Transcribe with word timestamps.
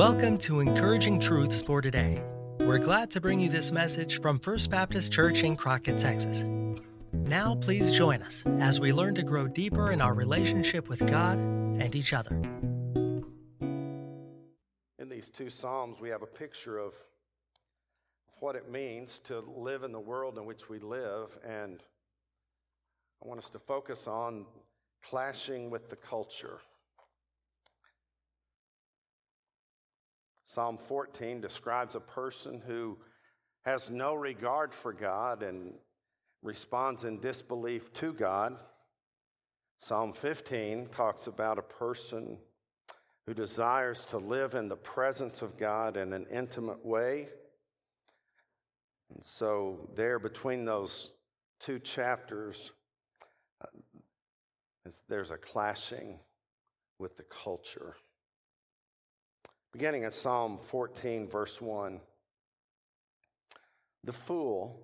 Welcome 0.00 0.38
to 0.38 0.60
Encouraging 0.60 1.20
Truths 1.20 1.60
for 1.60 1.82
Today. 1.82 2.22
We're 2.58 2.78
glad 2.78 3.10
to 3.10 3.20
bring 3.20 3.38
you 3.38 3.50
this 3.50 3.70
message 3.70 4.18
from 4.22 4.38
First 4.38 4.70
Baptist 4.70 5.12
Church 5.12 5.42
in 5.42 5.56
Crockett, 5.56 5.98
Texas. 5.98 6.42
Now, 7.12 7.56
please 7.56 7.92
join 7.92 8.22
us 8.22 8.42
as 8.60 8.80
we 8.80 8.94
learn 8.94 9.14
to 9.16 9.22
grow 9.22 9.46
deeper 9.46 9.90
in 9.90 10.00
our 10.00 10.14
relationship 10.14 10.88
with 10.88 11.06
God 11.06 11.36
and 11.36 11.94
each 11.94 12.14
other. 12.14 12.34
In 14.98 15.10
these 15.10 15.28
two 15.28 15.50
Psalms, 15.50 16.00
we 16.00 16.08
have 16.08 16.22
a 16.22 16.26
picture 16.26 16.78
of 16.78 16.94
what 18.38 18.56
it 18.56 18.70
means 18.70 19.20
to 19.24 19.40
live 19.54 19.82
in 19.82 19.92
the 19.92 20.00
world 20.00 20.38
in 20.38 20.46
which 20.46 20.70
we 20.70 20.78
live, 20.78 21.38
and 21.46 21.82
I 23.22 23.28
want 23.28 23.38
us 23.38 23.50
to 23.50 23.58
focus 23.58 24.08
on 24.08 24.46
clashing 25.04 25.68
with 25.68 25.90
the 25.90 25.96
culture. 25.96 26.60
Psalm 30.52 30.78
14 30.78 31.40
describes 31.40 31.94
a 31.94 32.00
person 32.00 32.60
who 32.66 32.98
has 33.64 33.88
no 33.88 34.14
regard 34.14 34.74
for 34.74 34.92
God 34.92 35.44
and 35.44 35.74
responds 36.42 37.04
in 37.04 37.20
disbelief 37.20 37.92
to 37.92 38.12
God. 38.12 38.56
Psalm 39.78 40.12
15 40.12 40.88
talks 40.88 41.28
about 41.28 41.60
a 41.60 41.62
person 41.62 42.36
who 43.28 43.32
desires 43.32 44.04
to 44.06 44.18
live 44.18 44.54
in 44.54 44.68
the 44.68 44.74
presence 44.74 45.40
of 45.40 45.56
God 45.56 45.96
in 45.96 46.12
an 46.12 46.26
intimate 46.32 46.84
way. 46.84 47.28
And 49.14 49.24
so, 49.24 49.88
there 49.94 50.18
between 50.18 50.64
those 50.64 51.12
two 51.60 51.78
chapters, 51.78 52.72
uh, 53.62 54.90
there's 55.08 55.30
a 55.30 55.36
clashing 55.36 56.18
with 56.98 57.16
the 57.16 57.24
culture. 57.44 57.94
Beginning 59.72 60.04
at 60.04 60.14
Psalm 60.14 60.58
14, 60.58 61.28
verse 61.28 61.60
1. 61.60 62.00
The 64.02 64.12
fool 64.12 64.80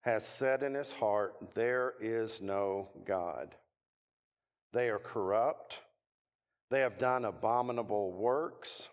has 0.00 0.26
said 0.26 0.62
in 0.62 0.74
his 0.74 0.92
heart, 0.92 1.34
There 1.54 1.94
is 2.00 2.40
no 2.40 2.88
God. 3.04 3.54
They 4.72 4.88
are 4.88 4.98
corrupt. 4.98 5.80
They 6.70 6.80
have 6.80 6.98
done 6.98 7.24
abominable 7.24 8.12
works. 8.12 8.88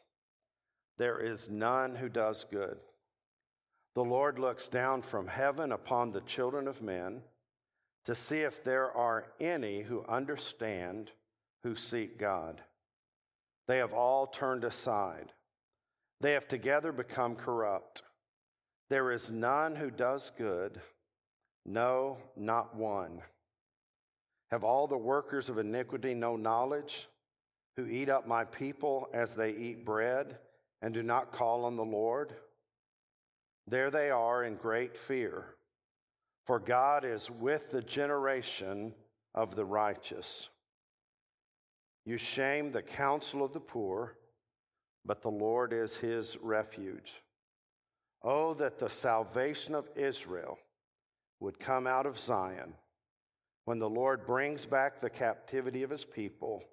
There 0.97 1.19
is 1.19 1.49
none 1.49 1.95
who 1.95 2.09
does 2.09 2.45
good. 2.51 2.77
The 3.95 4.03
Lord 4.03 4.37
looks 4.37 4.67
down 4.67 5.01
from 5.01 5.27
heaven 5.27 5.71
upon 5.71 6.11
the 6.11 6.21
children 6.21 6.67
of 6.67 6.81
men 6.81 7.21
to 8.05 8.15
see 8.15 8.39
if 8.39 8.63
there 8.63 8.91
are 8.91 9.25
any 9.39 9.81
who 9.81 10.05
understand, 10.07 11.11
who 11.63 11.75
seek 11.75 12.17
God. 12.17 12.61
They 13.71 13.77
have 13.77 13.93
all 13.93 14.27
turned 14.27 14.65
aside. 14.65 15.31
They 16.19 16.33
have 16.33 16.45
together 16.45 16.91
become 16.91 17.37
corrupt. 17.37 18.01
There 18.89 19.13
is 19.13 19.31
none 19.31 19.77
who 19.77 19.89
does 19.89 20.29
good, 20.37 20.81
no, 21.65 22.17
not 22.35 22.75
one. 22.75 23.21
Have 24.49 24.65
all 24.65 24.87
the 24.87 24.97
workers 24.97 25.47
of 25.47 25.57
iniquity 25.57 26.13
no 26.13 26.35
knowledge, 26.35 27.07
who 27.77 27.85
eat 27.85 28.09
up 28.09 28.27
my 28.27 28.43
people 28.43 29.07
as 29.13 29.35
they 29.35 29.51
eat 29.51 29.85
bread 29.85 30.39
and 30.81 30.93
do 30.93 31.01
not 31.01 31.31
call 31.31 31.63
on 31.63 31.77
the 31.77 31.85
Lord? 31.85 32.33
There 33.67 33.89
they 33.89 34.09
are 34.09 34.43
in 34.43 34.55
great 34.55 34.97
fear, 34.97 35.45
for 36.45 36.59
God 36.59 37.05
is 37.05 37.31
with 37.31 37.71
the 37.71 37.81
generation 37.81 38.93
of 39.33 39.55
the 39.55 39.63
righteous. 39.63 40.49
You 42.05 42.17
shame 42.17 42.71
the 42.71 42.81
counsel 42.81 43.43
of 43.43 43.53
the 43.53 43.59
poor, 43.59 44.17
but 45.05 45.21
the 45.21 45.29
Lord 45.29 45.73
is 45.73 45.97
his 45.97 46.37
refuge. 46.41 47.21
Oh, 48.23 48.53
that 48.55 48.79
the 48.79 48.89
salvation 48.89 49.75
of 49.75 49.89
Israel 49.95 50.57
would 51.39 51.59
come 51.59 51.87
out 51.87 52.05
of 52.05 52.19
Zion. 52.19 52.73
When 53.65 53.79
the 53.79 53.89
Lord 53.89 54.25
brings 54.25 54.65
back 54.65 55.01
the 55.01 55.09
captivity 55.09 55.83
of 55.83 55.89
his 55.89 56.05
people, 56.05 56.63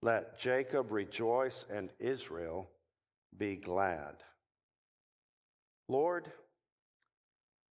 let 0.00 0.38
Jacob 0.38 0.90
rejoice 0.90 1.64
and 1.72 1.90
Israel 1.98 2.68
be 3.36 3.56
glad. 3.56 4.16
Lord, 5.88 6.30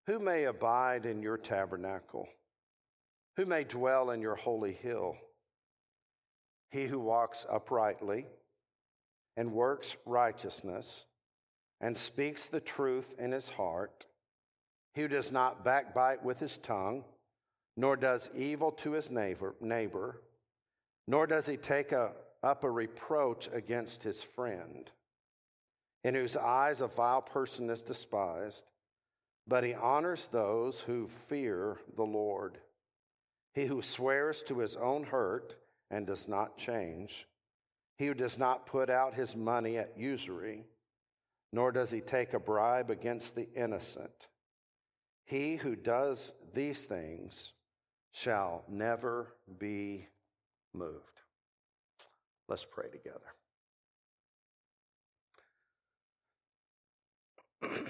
who 0.06 0.18
may 0.18 0.44
abide 0.44 1.06
in 1.06 1.22
your 1.22 1.36
tabernacle? 1.36 2.28
Who 3.36 3.46
may 3.46 3.64
dwell 3.64 4.10
in 4.10 4.20
your 4.20 4.36
holy 4.36 4.72
hill? 4.72 5.16
He 6.70 6.86
who 6.86 6.98
walks 6.98 7.46
uprightly 7.50 8.26
and 9.36 9.52
works 9.52 9.96
righteousness 10.06 11.06
and 11.80 11.96
speaks 11.96 12.46
the 12.46 12.60
truth 12.60 13.14
in 13.18 13.32
his 13.32 13.48
heart, 13.48 14.06
he 14.94 15.02
who 15.02 15.08
does 15.08 15.32
not 15.32 15.64
backbite 15.64 16.24
with 16.24 16.38
his 16.38 16.56
tongue, 16.58 17.04
nor 17.76 17.96
does 17.96 18.30
evil 18.36 18.70
to 18.72 18.92
his 18.92 19.10
neighbor, 19.10 19.54
neighbor 19.60 20.20
nor 21.10 21.26
does 21.26 21.46
he 21.46 21.56
take 21.56 21.90
a, 21.90 22.12
up 22.40 22.62
a 22.62 22.70
reproach 22.70 23.48
against 23.52 24.04
his 24.04 24.22
friend, 24.22 24.92
in 26.04 26.14
whose 26.14 26.36
eyes 26.36 26.80
a 26.80 26.86
vile 26.86 27.20
person 27.20 27.68
is 27.68 27.82
despised, 27.82 28.62
but 29.48 29.64
he 29.64 29.74
honors 29.74 30.28
those 30.30 30.82
who 30.82 31.08
fear 31.08 31.78
the 31.96 32.04
Lord. 32.04 32.58
He 33.54 33.66
who 33.66 33.82
swears 33.82 34.44
to 34.44 34.60
his 34.60 34.76
own 34.76 35.02
hurt 35.02 35.56
and 35.90 36.06
does 36.06 36.28
not 36.28 36.56
change. 36.56 37.26
He 37.96 38.06
who 38.06 38.14
does 38.14 38.38
not 38.38 38.66
put 38.66 38.88
out 38.88 39.14
his 39.14 39.36
money 39.36 39.76
at 39.76 39.98
usury, 39.98 40.64
nor 41.52 41.72
does 41.72 41.90
he 41.90 42.00
take 42.00 42.32
a 42.32 42.38
bribe 42.38 42.90
against 42.90 43.34
the 43.34 43.48
innocent. 43.54 44.28
He 45.24 45.56
who 45.56 45.76
does 45.76 46.34
these 46.54 46.80
things 46.80 47.52
shall 48.12 48.64
never 48.68 49.34
be 49.58 50.08
moved. 50.72 51.20
Let's 52.48 52.64
pray 52.64 52.88
together. 52.90 53.34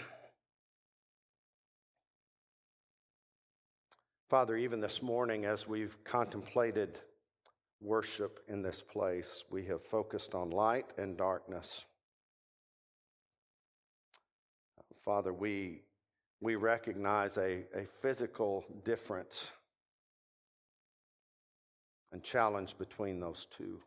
Father, 4.28 4.56
even 4.56 4.80
this 4.80 5.00
morning, 5.02 5.44
as 5.44 5.66
we've 5.66 5.96
contemplated 6.04 6.98
worship 7.80 8.40
in 8.48 8.62
this 8.62 8.82
place, 8.82 9.44
we 9.50 9.64
have 9.66 9.82
focused 9.82 10.34
on 10.34 10.50
light 10.50 10.92
and 10.98 11.16
darkness. 11.16 11.84
Father, 15.04 15.32
we, 15.32 15.80
we 16.40 16.56
recognize 16.56 17.38
a, 17.38 17.64
a 17.74 17.86
physical 18.02 18.64
difference 18.84 19.50
and 22.12 22.22
challenge 22.22 22.76
between 22.76 23.18
those 23.18 23.46
two. 23.56 23.80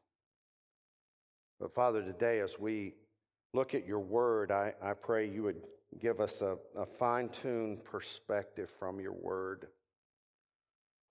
But 1.59 1.73
Father, 1.73 2.01
today 2.01 2.39
as 2.39 2.59
we 2.59 2.95
look 3.53 3.75
at 3.75 3.85
your 3.85 3.99
word, 3.99 4.51
I, 4.51 4.73
I 4.81 4.93
pray 4.93 5.29
you 5.29 5.43
would 5.43 5.61
give 5.99 6.19
us 6.19 6.41
a, 6.41 6.57
a 6.75 6.85
fine 6.85 7.29
tuned 7.29 7.83
perspective 7.83 8.71
from 8.79 8.99
your 8.99 9.13
word 9.13 9.67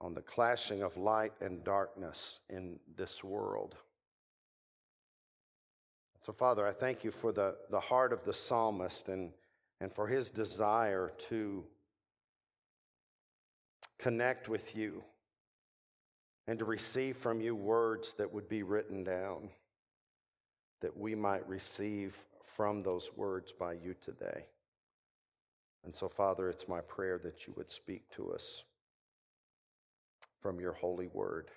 on 0.02 0.14
the 0.14 0.20
clashing 0.20 0.82
of 0.82 0.96
light 0.96 1.32
and 1.40 1.62
darkness 1.62 2.40
in 2.50 2.80
this 2.96 3.22
world. 3.22 3.76
So, 6.26 6.32
Father, 6.32 6.66
I 6.66 6.72
thank 6.72 7.04
you 7.04 7.12
for 7.12 7.32
the, 7.32 7.54
the 7.70 7.80
heart 7.80 8.12
of 8.12 8.24
the 8.24 8.32
psalmist 8.32 9.08
and, 9.08 9.30
and 9.80 9.92
for 9.92 10.08
his 10.08 10.30
desire 10.30 11.12
to 11.28 11.64
connect 13.98 14.48
with 14.48 14.76
you 14.76 15.04
and 16.48 16.58
to 16.58 16.64
receive 16.64 17.16
from 17.16 17.40
you 17.40 17.54
words 17.54 18.14
that 18.18 18.32
would 18.32 18.48
be 18.48 18.64
written 18.64 19.04
down, 19.04 19.50
that 20.80 20.96
we 20.96 21.14
might 21.14 21.48
receive 21.48 22.16
from 22.56 22.82
those 22.82 23.10
words 23.16 23.52
by 23.52 23.72
you 23.72 23.94
today. 24.04 24.46
And 25.84 25.94
so, 25.94 26.08
Father, 26.08 26.48
it's 26.48 26.68
my 26.68 26.80
prayer 26.80 27.20
that 27.22 27.46
you 27.46 27.54
would 27.56 27.70
speak 27.70 28.10
to 28.16 28.32
us 28.32 28.64
from 30.42 30.60
your 30.60 30.72
holy 30.72 31.06
word. 31.06 31.48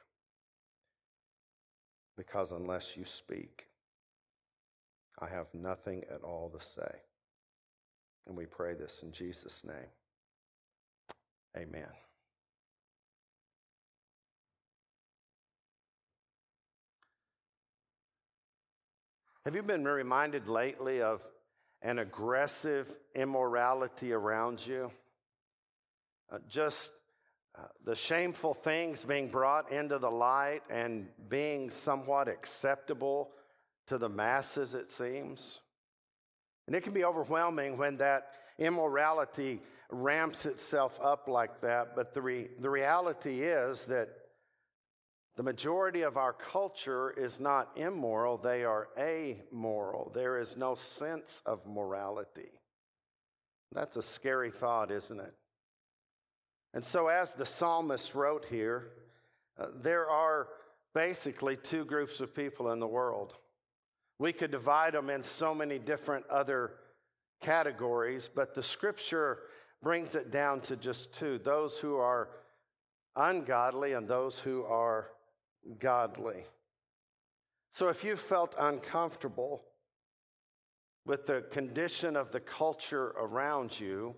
Because 2.15 2.51
unless 2.51 2.95
you 2.95 3.03
speak, 3.03 3.67
I 5.19 5.27
have 5.27 5.47
nothing 5.53 6.03
at 6.13 6.21
all 6.21 6.49
to 6.57 6.63
say. 6.63 6.95
And 8.27 8.37
we 8.37 8.45
pray 8.45 8.73
this 8.73 9.01
in 9.03 9.11
Jesus' 9.11 9.61
name. 9.65 9.89
Amen. 11.57 11.87
Have 19.45 19.55
you 19.55 19.61
been 19.61 19.85
reminded 19.85 20.47
lately 20.47 21.01
of 21.01 21.21
an 21.81 21.99
aggressive 21.99 22.89
immorality 23.13 24.11
around 24.11 24.65
you? 24.65 24.91
Uh, 26.31 26.39
just 26.49 26.91
the 27.83 27.95
shameful 27.95 28.53
things 28.53 29.03
being 29.03 29.27
brought 29.27 29.71
into 29.71 29.97
the 29.97 30.09
light 30.09 30.61
and 30.69 31.07
being 31.29 31.69
somewhat 31.69 32.27
acceptable 32.27 33.31
to 33.87 33.97
the 33.97 34.09
masses, 34.09 34.73
it 34.73 34.89
seems. 34.89 35.59
And 36.67 36.75
it 36.75 36.81
can 36.81 36.93
be 36.93 37.05
overwhelming 37.05 37.77
when 37.77 37.97
that 37.97 38.31
immorality 38.57 39.61
ramps 39.89 40.45
itself 40.45 40.99
up 41.03 41.27
like 41.27 41.61
that. 41.61 41.95
But 41.95 42.13
the, 42.13 42.21
re- 42.21 42.49
the 42.59 42.69
reality 42.69 43.43
is 43.43 43.85
that 43.85 44.09
the 45.35 45.43
majority 45.43 46.01
of 46.01 46.17
our 46.17 46.33
culture 46.33 47.11
is 47.11 47.39
not 47.39 47.71
immoral, 47.75 48.37
they 48.37 48.63
are 48.63 48.87
amoral. 48.97 50.11
There 50.13 50.39
is 50.39 50.55
no 50.55 50.75
sense 50.75 51.41
of 51.45 51.65
morality. 51.67 52.49
That's 53.73 53.97
a 53.97 54.01
scary 54.01 54.51
thought, 54.51 54.91
isn't 54.91 55.19
it? 55.19 55.33
And 56.75 56.83
so, 56.83 57.07
as 57.07 57.31
the 57.31 57.45
psalmist 57.45 58.13
wrote 58.13 58.45
here, 58.49 58.89
uh, 59.57 59.67
there 59.81 60.09
are 60.09 60.49
basically 60.93 61.55
two 61.55 61.85
groups 61.85 62.19
of 62.19 62.35
people 62.35 62.71
in 62.71 62.81
the 62.81 62.87
world. 62.87 63.33
We 64.19 64.33
could 64.33 64.51
divide 64.51 64.93
them 64.93 65.09
in 65.09 65.23
so 65.23 65.55
many 65.55 65.79
different 65.79 66.27
other 66.29 66.73
categories, 67.41 68.29
but 68.33 68.53
the 68.53 68.61
scripture 68.61 69.39
brings 69.81 70.15
it 70.15 70.31
down 70.31 70.59
to 70.61 70.75
just 70.75 71.13
two 71.13 71.37
those 71.37 71.77
who 71.77 71.95
are 71.95 72.29
ungodly 73.15 73.93
and 73.93 74.05
those 74.05 74.37
who 74.37 74.63
are 74.65 75.11
godly. 75.79 76.43
So 77.71 77.87
if 77.87 78.03
you 78.03 78.17
felt 78.17 78.53
uncomfortable 78.59 79.63
with 81.05 81.25
the 81.25 81.41
condition 81.51 82.17
of 82.17 82.31
the 82.31 82.39
culture 82.41 83.13
around 83.17 83.79
you, 83.79 84.15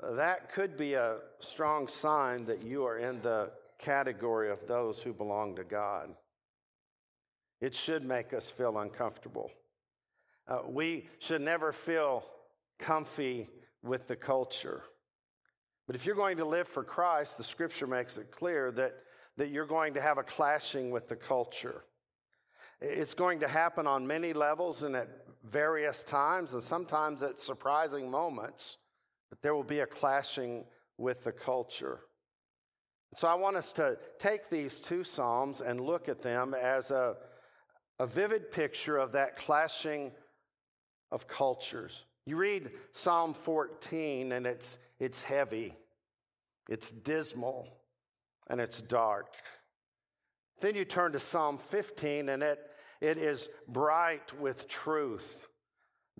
that 0.00 0.52
could 0.52 0.76
be 0.76 0.94
a 0.94 1.18
strong 1.40 1.88
sign 1.88 2.46
that 2.46 2.62
you 2.62 2.84
are 2.84 2.98
in 2.98 3.20
the 3.22 3.50
category 3.78 4.50
of 4.50 4.66
those 4.66 5.00
who 5.00 5.12
belong 5.12 5.56
to 5.56 5.64
God. 5.64 6.10
It 7.60 7.74
should 7.74 8.04
make 8.04 8.32
us 8.32 8.50
feel 8.50 8.78
uncomfortable. 8.78 9.50
Uh, 10.46 10.60
we 10.66 11.08
should 11.18 11.40
never 11.40 11.72
feel 11.72 12.24
comfy 12.78 13.48
with 13.82 14.06
the 14.06 14.16
culture. 14.16 14.82
But 15.86 15.96
if 15.96 16.06
you're 16.06 16.14
going 16.14 16.36
to 16.36 16.44
live 16.44 16.68
for 16.68 16.84
Christ, 16.84 17.36
the 17.36 17.44
scripture 17.44 17.86
makes 17.86 18.18
it 18.18 18.30
clear 18.30 18.70
that, 18.72 18.94
that 19.36 19.50
you're 19.50 19.66
going 19.66 19.94
to 19.94 20.00
have 20.00 20.18
a 20.18 20.22
clashing 20.22 20.90
with 20.90 21.08
the 21.08 21.16
culture. 21.16 21.84
It's 22.80 23.14
going 23.14 23.40
to 23.40 23.48
happen 23.48 23.86
on 23.86 24.06
many 24.06 24.32
levels 24.32 24.84
and 24.84 24.94
at 24.94 25.08
various 25.44 26.04
times, 26.04 26.54
and 26.54 26.62
sometimes 26.62 27.22
at 27.22 27.40
surprising 27.40 28.10
moments, 28.10 28.76
but 29.30 29.42
there 29.42 29.54
will 29.54 29.62
be 29.62 29.80
a 29.80 29.86
clashing 29.86 30.64
with 30.96 31.24
the 31.24 31.32
culture. 31.32 32.00
So 33.14 33.26
I 33.28 33.34
want 33.34 33.56
us 33.56 33.72
to 33.74 33.98
take 34.18 34.50
these 34.50 34.80
two 34.80 35.02
Psalms 35.02 35.60
and 35.60 35.80
look 35.80 36.08
at 36.08 36.22
them 36.22 36.54
as 36.54 36.90
a, 36.90 37.16
a 37.98 38.06
vivid 38.06 38.50
picture 38.50 38.96
of 38.98 39.12
that 39.12 39.36
clashing 39.36 40.12
of 41.10 41.26
cultures. 41.26 42.04
You 42.26 42.36
read 42.36 42.70
Psalm 42.92 43.32
14 43.32 44.32
and 44.32 44.46
it's, 44.46 44.78
it's 45.00 45.22
heavy, 45.22 45.74
it's 46.68 46.90
dismal, 46.90 47.68
and 48.48 48.60
it's 48.60 48.82
dark. 48.82 49.34
Then 50.60 50.74
you 50.74 50.84
turn 50.84 51.12
to 51.12 51.18
Psalm 51.18 51.56
15 51.56 52.28
and 52.28 52.42
it, 52.42 52.58
it 53.00 53.16
is 53.16 53.48
bright 53.66 54.38
with 54.38 54.68
truth. 54.68 55.47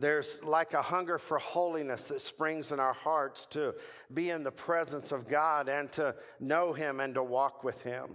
There's 0.00 0.42
like 0.44 0.74
a 0.74 0.82
hunger 0.82 1.18
for 1.18 1.38
holiness 1.38 2.04
that 2.04 2.20
springs 2.20 2.72
in 2.72 2.78
our 2.78 2.92
hearts 2.92 3.46
to 3.46 3.74
be 4.12 4.30
in 4.30 4.44
the 4.44 4.52
presence 4.52 5.12
of 5.12 5.28
God 5.28 5.68
and 5.68 5.90
to 5.92 6.14
know 6.38 6.72
Him 6.72 7.00
and 7.00 7.14
to 7.14 7.22
walk 7.22 7.64
with 7.64 7.82
Him. 7.82 8.10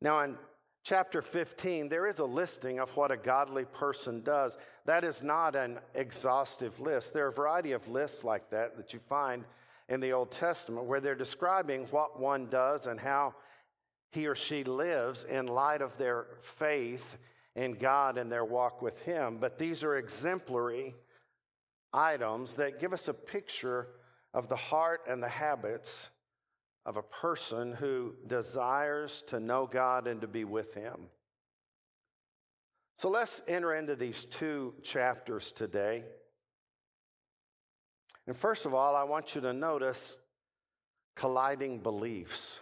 Now, 0.00 0.20
in 0.20 0.36
chapter 0.84 1.20
15, 1.20 1.88
there 1.88 2.06
is 2.06 2.20
a 2.20 2.24
listing 2.24 2.78
of 2.78 2.96
what 2.96 3.10
a 3.10 3.16
godly 3.16 3.64
person 3.64 4.22
does. 4.22 4.56
That 4.86 5.02
is 5.02 5.22
not 5.22 5.56
an 5.56 5.80
exhaustive 5.94 6.78
list. 6.78 7.12
There 7.12 7.26
are 7.26 7.30
a 7.30 7.32
variety 7.32 7.72
of 7.72 7.88
lists 7.88 8.22
like 8.22 8.50
that 8.50 8.76
that 8.76 8.92
you 8.92 9.00
find 9.08 9.44
in 9.88 10.00
the 10.00 10.12
Old 10.12 10.30
Testament 10.30 10.86
where 10.86 11.00
they're 11.00 11.14
describing 11.14 11.86
what 11.90 12.20
one 12.20 12.46
does 12.46 12.86
and 12.86 13.00
how 13.00 13.34
he 14.12 14.26
or 14.26 14.34
she 14.34 14.64
lives 14.64 15.24
in 15.24 15.46
light 15.46 15.82
of 15.82 15.98
their 15.98 16.26
faith 16.40 17.18
in 17.56 17.74
God 17.74 18.18
and 18.18 18.30
their 18.30 18.44
walk 18.44 18.82
with 18.82 19.02
Him. 19.02 19.38
But 19.40 19.58
these 19.58 19.82
are 19.82 19.96
exemplary 19.96 20.94
items 21.92 22.54
that 22.54 22.80
give 22.80 22.92
us 22.92 23.08
a 23.08 23.14
picture 23.14 23.88
of 24.34 24.48
the 24.48 24.56
heart 24.56 25.02
and 25.08 25.22
the 25.22 25.28
habits 25.28 26.10
of 26.86 26.96
a 26.96 27.02
person 27.02 27.72
who 27.74 28.14
desires 28.26 29.22
to 29.26 29.40
know 29.40 29.66
God 29.66 30.06
and 30.06 30.20
to 30.20 30.26
be 30.26 30.44
with 30.44 30.74
Him. 30.74 31.08
So 32.96 33.08
let's 33.08 33.42
enter 33.46 33.74
into 33.74 33.94
these 33.94 34.24
two 34.24 34.74
chapters 34.82 35.52
today. 35.52 36.02
And 38.26 38.36
first 38.36 38.66
of 38.66 38.74
all, 38.74 38.96
I 38.96 39.04
want 39.04 39.34
you 39.34 39.40
to 39.42 39.52
notice 39.52 40.18
colliding 41.14 41.78
beliefs. 41.78 42.60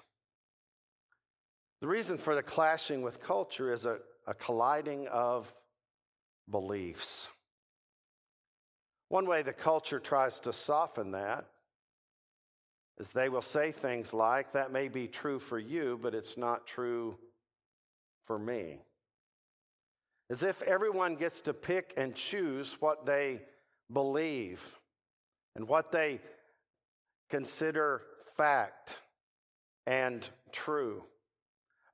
The 1.80 1.88
reason 1.88 2.18
for 2.18 2.34
the 2.34 2.42
clashing 2.42 3.02
with 3.02 3.20
culture 3.20 3.72
is 3.72 3.86
a, 3.86 3.98
a 4.26 4.34
colliding 4.34 5.06
of 5.08 5.52
beliefs. 6.50 7.28
One 9.08 9.26
way 9.26 9.42
the 9.42 9.52
culture 9.52 10.00
tries 10.00 10.40
to 10.40 10.52
soften 10.52 11.12
that 11.12 11.46
is 12.98 13.10
they 13.10 13.28
will 13.28 13.42
say 13.42 13.72
things 13.72 14.12
like, 14.12 14.52
that 14.52 14.72
may 14.72 14.88
be 14.88 15.06
true 15.06 15.38
for 15.38 15.58
you, 15.58 15.98
but 16.02 16.14
it's 16.14 16.36
not 16.36 16.66
true 16.66 17.18
for 18.26 18.38
me. 18.38 18.78
As 20.30 20.42
if 20.42 20.62
everyone 20.62 21.14
gets 21.14 21.42
to 21.42 21.54
pick 21.54 21.94
and 21.96 22.14
choose 22.14 22.76
what 22.80 23.06
they 23.06 23.42
believe 23.92 24.62
and 25.54 25.68
what 25.68 25.92
they 25.92 26.20
consider 27.30 28.02
fact 28.36 28.98
and 29.86 30.28
true. 30.50 31.04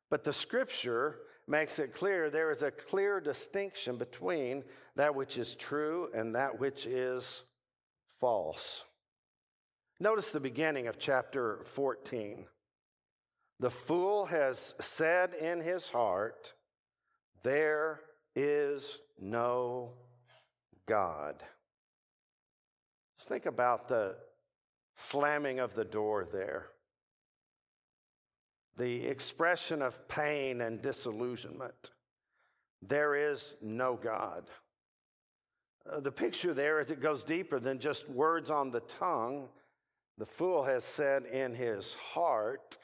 But 0.08 0.25
the 0.25 0.32
scripture 0.32 1.19
makes 1.47 1.79
it 1.79 1.94
clear 1.94 2.31
there 2.31 2.50
is 2.50 2.62
a 2.62 2.71
clear 2.71 3.21
distinction 3.21 3.97
between 3.97 4.65
that 4.97 5.15
which 5.15 5.39
is 5.39 5.55
true 5.55 6.09
and 6.15 6.35
that 6.35 6.59
which 6.59 6.87
is 6.87 7.43
false. 8.21 8.85
Notice 9.99 10.31
the 10.31 10.41
beginning 10.41 10.87
of 10.87 10.99
chapter 10.99 11.61
14. 11.65 12.47
The 13.61 13.71
fool 13.71 14.27
has 14.27 14.75
said 14.81 15.35
in 15.35 15.61
his 15.61 15.89
heart, 15.89 16.55
There 17.43 18.00
is 18.35 19.00
no 19.21 19.93
God. 20.87 21.43
Just 23.19 23.29
think 23.29 23.46
about 23.46 23.89
the 23.89 24.17
slamming 24.96 25.61
of 25.61 25.75
the 25.75 25.84
door 25.84 26.27
there, 26.32 26.67
the 28.76 29.05
expression 29.06 29.82
of 29.82 30.08
pain 30.08 30.60
and 30.60 30.81
disillusionment. 30.81 31.91
There 32.81 33.14
is 33.14 33.55
no 33.60 33.98
God. 34.02 34.44
Uh, 35.91 36.00
the 36.00 36.12
picture 36.12 36.55
there 36.55 36.81
is 36.81 36.91
it 36.91 37.00
goes 37.00 37.24
deeper 37.24 37.58
than 37.58 37.79
just 37.79 38.08
words 38.08 38.50
on 38.50 38.70
the 38.70 38.81
tongue 38.81 39.48
the 40.19 40.26
fool 40.26 40.62
has 40.64 40.84
said 40.84 41.24
in 41.24 41.55
his 41.55 41.94
heart, 41.94 42.79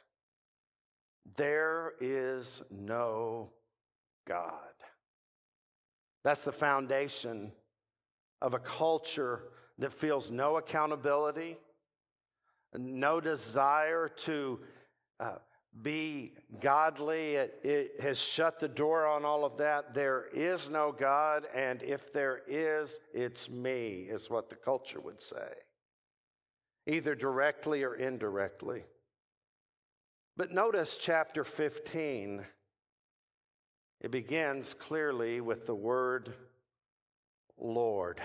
There 1.37 1.93
is 2.01 2.63
no 2.71 3.51
God. 4.27 4.53
That's 6.25 6.43
the 6.43 6.53
foundation 6.53 7.53
of 8.41 8.55
a 8.55 8.59
culture 8.59 9.45
that 9.79 9.93
feels 9.93 10.31
no 10.31 10.57
accountability, 10.57 11.59
no 12.75 13.21
desire 13.21 14.09
to 14.09 14.59
uh, 15.21 15.37
be 15.83 16.33
godly. 16.61 17.37
It, 17.37 17.61
it 17.63 18.01
has 18.01 18.19
shut 18.19 18.59
the 18.59 18.69
door 18.69 19.07
on 19.07 19.25
all 19.25 19.45
of 19.45 19.57
that. 19.59 19.95
There 19.95 20.27
is 20.33 20.69
no 20.71 20.93
God, 20.93 21.47
and 21.55 21.83
if 21.83 22.13
there 22.13 22.43
is, 22.47 22.99
it's 23.13 23.49
me, 23.49 24.09
is 24.11 24.31
what 24.31 24.49
the 24.49 24.57
culture 24.57 25.01
would 25.01 25.21
say 25.21 25.53
either 26.87 27.15
directly 27.15 27.85
or 27.85 27.95
indirectly. 27.95 28.83
But 30.39 30.53
notice 30.53 30.97
chapter 30.99 31.45
15. 31.45 32.45
It 34.01 34.11
begins 34.11 34.75
clearly 34.75 35.41
with 35.41 35.67
the 35.67 35.75
word 35.75 36.33
Lord. 37.59 38.21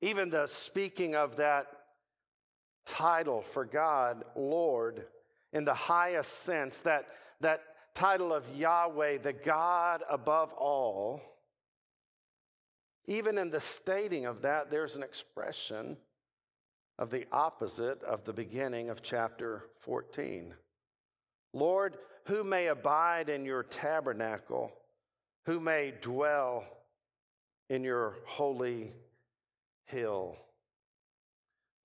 Even 0.00 0.30
the 0.30 0.46
speaking 0.46 1.16
of 1.16 1.36
that 1.36 1.66
title 2.86 3.42
for 3.42 3.64
God, 3.64 4.24
Lord, 4.36 5.04
in 5.52 5.64
the 5.64 5.74
highest 5.74 6.42
sense, 6.42 6.80
that, 6.80 7.06
that 7.40 7.62
title 7.94 8.32
of 8.32 8.44
Yahweh, 8.56 9.18
the 9.18 9.32
God 9.32 10.02
above 10.10 10.52
all, 10.52 11.20
even 13.06 13.38
in 13.38 13.50
the 13.50 13.60
stating 13.60 14.26
of 14.26 14.42
that, 14.42 14.70
there's 14.70 14.94
an 14.94 15.02
expression 15.02 15.96
of 16.98 17.10
the 17.10 17.26
opposite 17.32 18.02
of 18.02 18.24
the 18.24 18.32
beginning 18.32 18.90
of 18.90 19.02
chapter 19.02 19.64
14. 19.80 20.52
Lord, 21.54 21.96
who 22.26 22.44
may 22.44 22.66
abide 22.66 23.30
in 23.30 23.44
your 23.44 23.62
tabernacle, 23.62 24.72
who 25.46 25.58
may 25.60 25.94
dwell 26.02 26.64
in 27.70 27.84
your 27.84 28.16
holy 28.26 28.92
hill. 29.86 30.36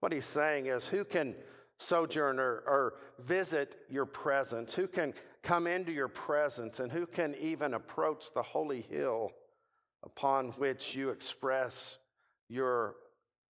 What 0.01 0.12
he's 0.12 0.25
saying 0.25 0.65
is, 0.65 0.88
who 0.88 1.05
can 1.05 1.36
sojourner 1.84 2.63
or 2.66 2.96
visit 3.20 3.75
your 3.90 4.06
presence? 4.06 4.74
Who 4.74 4.88
can 4.88 5.13
come 5.42 5.68
into 5.68 5.92
your 5.92 6.08
presence? 6.08 6.80
And 6.80 6.92
who 6.92 7.06
can 7.06 7.36
even 7.36 7.74
approach 7.74 8.34
the 8.34 8.44
holy 8.44 8.82
hill 8.82 9.32
upon 10.04 10.50
which 10.54 10.96
you 10.96 11.10
express 11.10 11.98
your 12.50 12.96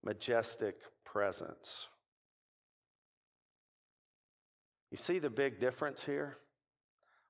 majestic 0.04 0.75
presence? 1.06 1.88
You 4.92 4.98
see 4.98 5.20
the 5.20 5.30
big 5.30 5.60
difference 5.60 6.04
here? 6.04 6.38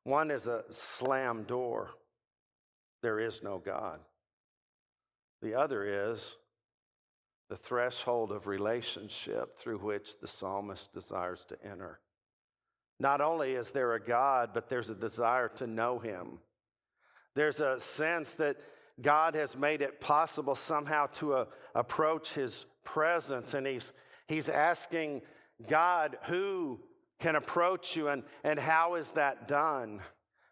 One 0.03 0.31
is 0.31 0.47
a 0.47 0.63
slam 0.69 1.43
door. 1.43 1.91
There 3.01 3.19
is 3.19 3.41
no 3.41 3.57
God. 3.57 3.99
The 5.41 5.55
other 5.55 6.11
is 6.11 6.37
the 7.53 7.57
threshold 7.57 8.31
of 8.31 8.47
relationship 8.47 9.59
through 9.59 9.77
which 9.77 10.19
the 10.19 10.27
psalmist 10.27 10.91
desires 10.91 11.45
to 11.47 11.55
enter. 11.63 11.99
Not 12.99 13.21
only 13.21 13.51
is 13.51 13.69
there 13.69 13.93
a 13.93 14.03
God, 14.03 14.49
but 14.55 14.69
there's 14.69 14.89
a 14.89 14.95
desire 14.95 15.49
to 15.57 15.67
know 15.67 15.99
him. 15.99 16.39
There's 17.35 17.59
a 17.59 17.79
sense 17.79 18.33
that 18.35 18.57
God 18.99 19.35
has 19.35 19.55
made 19.55 19.83
it 19.83 20.01
possible 20.01 20.55
somehow 20.55 21.05
to 21.17 21.33
uh, 21.35 21.45
approach 21.75 22.33
his 22.33 22.65
presence, 22.83 23.53
and 23.53 23.67
he's, 23.67 23.93
he's 24.27 24.49
asking 24.49 25.21
God, 25.69 26.17
who 26.23 26.79
can 27.19 27.35
approach 27.35 27.95
you, 27.95 28.07
and, 28.07 28.23
and 28.43 28.57
how 28.57 28.95
is 28.95 29.11
that 29.11 29.47
done? 29.47 29.99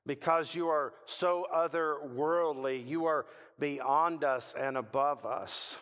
Because 0.06 0.54
you 0.54 0.68
are 0.68 0.94
so 1.08 1.48
otherworldly, 1.52 2.88
you 2.88 3.06
are 3.06 3.26
beyond 3.58 4.24
us 4.24 4.54
and 4.56 4.78
above 4.78 5.26
us. 5.26 5.78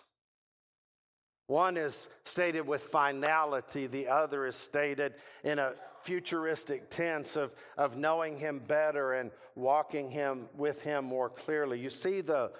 One 1.50 1.78
is 1.78 2.10
stated 2.26 2.68
with 2.68 2.84
finality, 2.84 3.88
the 3.88 4.08
other 4.08 4.46
is 4.46 4.56
stated 4.56 5.16
in 5.44 5.58
a 5.58 5.74
futuristic 6.04 6.92
tense 6.92 7.36
of, 7.36 7.56
of 7.76 7.98
knowing 7.98 8.38
him 8.38 8.60
better 8.60 9.14
and 9.14 9.32
walking 9.56 10.12
him 10.12 10.46
with 10.56 10.84
him 10.84 11.06
more 11.06 11.28
clearly. 11.28 11.80
You 11.80 11.90
see 11.90 12.22
the, 12.22 12.52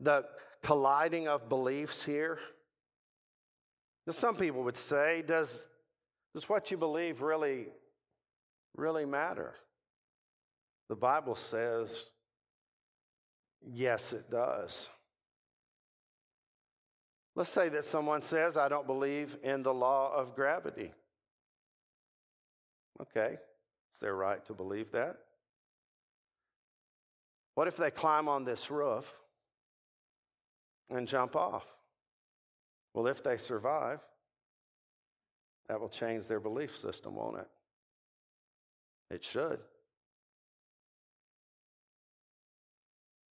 the 0.00 0.24
colliding 0.60 1.28
of 1.28 1.48
beliefs 1.48 2.02
here? 2.02 2.40
Now, 4.08 4.12
some 4.12 4.34
people 4.34 4.64
would 4.64 4.76
say, 4.76 5.22
does, 5.24 5.64
does 6.34 6.48
what 6.48 6.72
you 6.72 6.76
believe 6.76 7.22
really, 7.22 7.68
really 8.74 9.04
matter? 9.04 9.54
The 10.88 10.96
Bible 10.96 11.36
says, 11.36 12.06
yes, 13.64 14.12
it 14.12 14.28
does. 14.28 14.88
Let's 17.34 17.50
say 17.50 17.68
that 17.70 17.84
someone 17.84 18.22
says, 18.22 18.56
I 18.56 18.68
don't 18.68 18.86
believe 18.86 19.38
in 19.42 19.62
the 19.62 19.72
law 19.72 20.14
of 20.14 20.34
gravity. 20.34 20.92
Okay, 23.00 23.38
it's 23.90 23.98
their 23.98 24.14
right 24.14 24.44
to 24.46 24.52
believe 24.52 24.92
that. 24.92 25.16
What 27.54 27.68
if 27.68 27.76
they 27.76 27.90
climb 27.90 28.28
on 28.28 28.44
this 28.44 28.70
roof 28.70 29.14
and 30.90 31.08
jump 31.08 31.34
off? 31.36 31.66
Well, 32.94 33.06
if 33.06 33.22
they 33.22 33.38
survive, 33.38 34.00
that 35.68 35.80
will 35.80 35.88
change 35.88 36.28
their 36.28 36.40
belief 36.40 36.76
system, 36.76 37.14
won't 37.14 37.38
it? 37.38 37.48
It 39.10 39.24
should. 39.24 39.60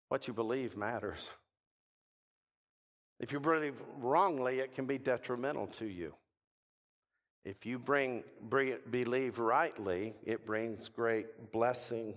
What 0.07 0.27
you 0.27 0.33
believe 0.33 0.75
matters. 0.75 1.29
If 3.19 3.31
you 3.31 3.39
believe 3.39 3.79
wrongly, 3.99 4.59
it 4.59 4.73
can 4.73 4.85
be 4.85 4.97
detrimental 4.97 5.67
to 5.79 5.85
you. 5.85 6.13
If 7.45 7.65
you 7.65 7.79
bring, 7.79 8.23
bring 8.41 8.75
believe 8.89 9.39
rightly, 9.39 10.13
it 10.23 10.45
brings 10.45 10.89
great 10.89 11.51
blessing 11.51 12.15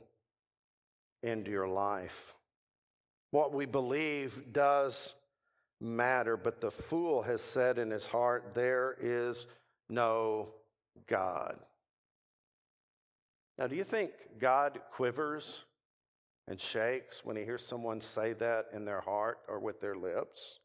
into 1.23 1.50
your 1.50 1.68
life. 1.68 2.35
What 3.30 3.52
we 3.52 3.66
believe 3.66 4.52
does 4.52 5.14
matter, 5.80 6.37
but 6.37 6.61
the 6.61 6.71
fool 6.71 7.23
has 7.23 7.40
said 7.40 7.78
in 7.78 7.90
his 7.90 8.06
heart, 8.06 8.52
There 8.54 8.97
is 9.00 9.47
no 9.88 10.50
God. 11.06 11.56
Now, 13.59 13.66
do 13.66 13.76
you 13.76 13.85
think 13.85 14.12
God 14.38 14.80
quivers 14.92 15.62
and 16.49 16.61
shakes 16.61 17.25
when 17.25 17.37
he 17.37 17.44
hears 17.44 17.64
someone 17.64 18.00
say 18.00 18.32
that 18.35 18.66
in 18.73 18.85
their 18.85 19.00
heart 19.00 19.38
or 19.49 19.61
with 19.61 19.80
their 19.80 19.94
lips? 19.94 20.59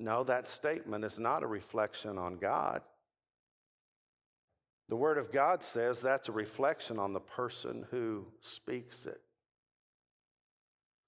No, 0.00 0.24
that 0.24 0.48
statement 0.48 1.04
is 1.04 1.18
not 1.18 1.42
a 1.42 1.46
reflection 1.46 2.16
on 2.16 2.38
God. 2.38 2.80
The 4.88 4.96
Word 4.96 5.18
of 5.18 5.30
God 5.30 5.62
says 5.62 6.00
that's 6.00 6.30
a 6.30 6.32
reflection 6.32 6.98
on 6.98 7.12
the 7.12 7.20
person 7.20 7.84
who 7.90 8.26
speaks 8.40 9.04
it. 9.04 9.20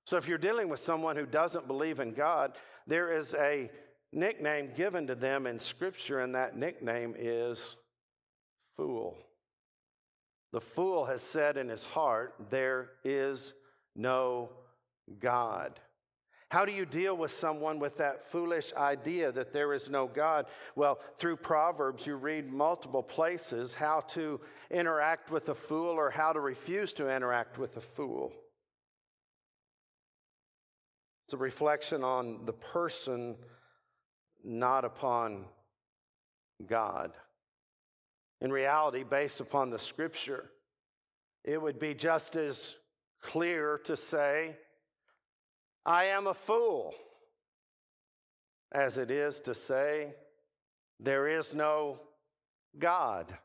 So 0.04 0.18
if 0.18 0.28
you're 0.28 0.36
dealing 0.36 0.68
with 0.68 0.78
someone 0.78 1.16
who 1.16 1.24
doesn't 1.24 1.66
believe 1.66 2.00
in 2.00 2.12
God, 2.12 2.52
there 2.86 3.10
is 3.10 3.34
a 3.34 3.70
nickname 4.12 4.70
given 4.76 5.06
to 5.06 5.14
them 5.14 5.46
in 5.46 5.58
Scripture, 5.58 6.20
and 6.20 6.34
that 6.34 6.58
nickname 6.58 7.14
is 7.18 7.76
fool. 8.76 9.16
The 10.52 10.60
fool 10.60 11.06
has 11.06 11.22
said 11.22 11.56
in 11.56 11.70
his 11.70 11.86
heart, 11.86 12.34
There 12.50 12.90
is 13.04 13.54
no 13.96 14.50
God. 15.18 15.80
How 16.52 16.66
do 16.66 16.72
you 16.72 16.84
deal 16.84 17.16
with 17.16 17.30
someone 17.30 17.78
with 17.78 17.96
that 17.96 18.30
foolish 18.30 18.74
idea 18.74 19.32
that 19.32 19.54
there 19.54 19.72
is 19.72 19.88
no 19.88 20.06
God? 20.06 20.44
Well, 20.76 20.98
through 21.16 21.36
Proverbs, 21.36 22.06
you 22.06 22.16
read 22.16 22.52
multiple 22.52 23.02
places 23.02 23.72
how 23.72 24.00
to 24.08 24.38
interact 24.70 25.30
with 25.30 25.48
a 25.48 25.54
fool 25.54 25.92
or 25.92 26.10
how 26.10 26.34
to 26.34 26.40
refuse 26.40 26.92
to 26.92 27.08
interact 27.08 27.56
with 27.56 27.78
a 27.78 27.80
fool. 27.80 28.34
It's 31.24 31.32
a 31.32 31.38
reflection 31.38 32.04
on 32.04 32.44
the 32.44 32.52
person, 32.52 33.36
not 34.44 34.84
upon 34.84 35.46
God. 36.66 37.12
In 38.42 38.52
reality, 38.52 39.04
based 39.04 39.40
upon 39.40 39.70
the 39.70 39.78
scripture, 39.78 40.50
it 41.44 41.62
would 41.62 41.78
be 41.78 41.94
just 41.94 42.36
as 42.36 42.74
clear 43.22 43.80
to 43.84 43.96
say, 43.96 44.56
I 45.84 46.04
am 46.06 46.26
a 46.26 46.34
fool, 46.34 46.94
as 48.70 48.98
it 48.98 49.10
is 49.10 49.40
to 49.40 49.54
say, 49.54 50.14
there 51.00 51.26
is 51.26 51.52
no 51.52 51.98
God. 52.78 53.36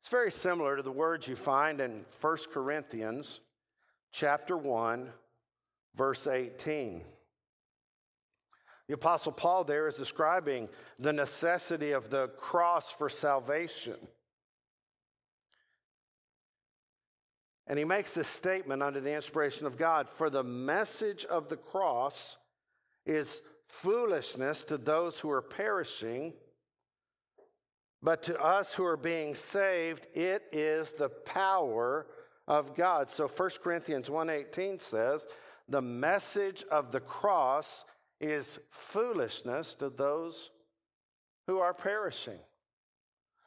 It's 0.00 0.08
very 0.08 0.30
similar 0.30 0.76
to 0.76 0.82
the 0.82 0.92
words 0.92 1.26
you 1.26 1.36
find 1.36 1.80
in 1.80 2.04
1 2.20 2.36
Corinthians 2.52 3.40
chapter 4.12 4.56
1 4.56 5.10
verse 5.94 6.26
18. 6.26 7.02
The 8.86 8.94
apostle 8.94 9.32
Paul 9.32 9.64
there 9.64 9.86
is 9.86 9.96
describing 9.96 10.68
the 10.98 11.12
necessity 11.12 11.92
of 11.92 12.08
the 12.08 12.28
cross 12.28 12.90
for 12.90 13.08
salvation. 13.08 13.96
And 17.68 17.78
he 17.78 17.84
makes 17.84 18.14
this 18.14 18.28
statement 18.28 18.82
under 18.82 19.00
the 19.00 19.14
inspiration 19.14 19.66
of 19.66 19.76
God 19.76 20.08
For 20.08 20.30
the 20.30 20.42
message 20.42 21.24
of 21.26 21.48
the 21.48 21.56
cross 21.56 22.38
is 23.04 23.42
foolishness 23.66 24.62
to 24.64 24.78
those 24.78 25.20
who 25.20 25.30
are 25.30 25.42
perishing, 25.42 26.32
but 28.02 28.22
to 28.24 28.40
us 28.40 28.72
who 28.72 28.84
are 28.86 28.96
being 28.96 29.34
saved, 29.34 30.06
it 30.14 30.44
is 30.50 30.92
the 30.92 31.10
power 31.10 32.06
of 32.46 32.74
God. 32.74 33.10
So 33.10 33.28
1 33.28 33.60
Corinthians 33.62 34.08
1:18 34.08 34.80
says, 34.80 35.26
"The 35.68 35.82
message 35.82 36.64
of 36.70 36.92
the 36.92 37.00
cross 37.00 37.84
is 38.20 38.58
foolishness 38.70 39.74
to 39.76 39.90
those 39.90 40.50
who 41.46 41.58
are 41.58 41.74
perishing." 41.74 42.40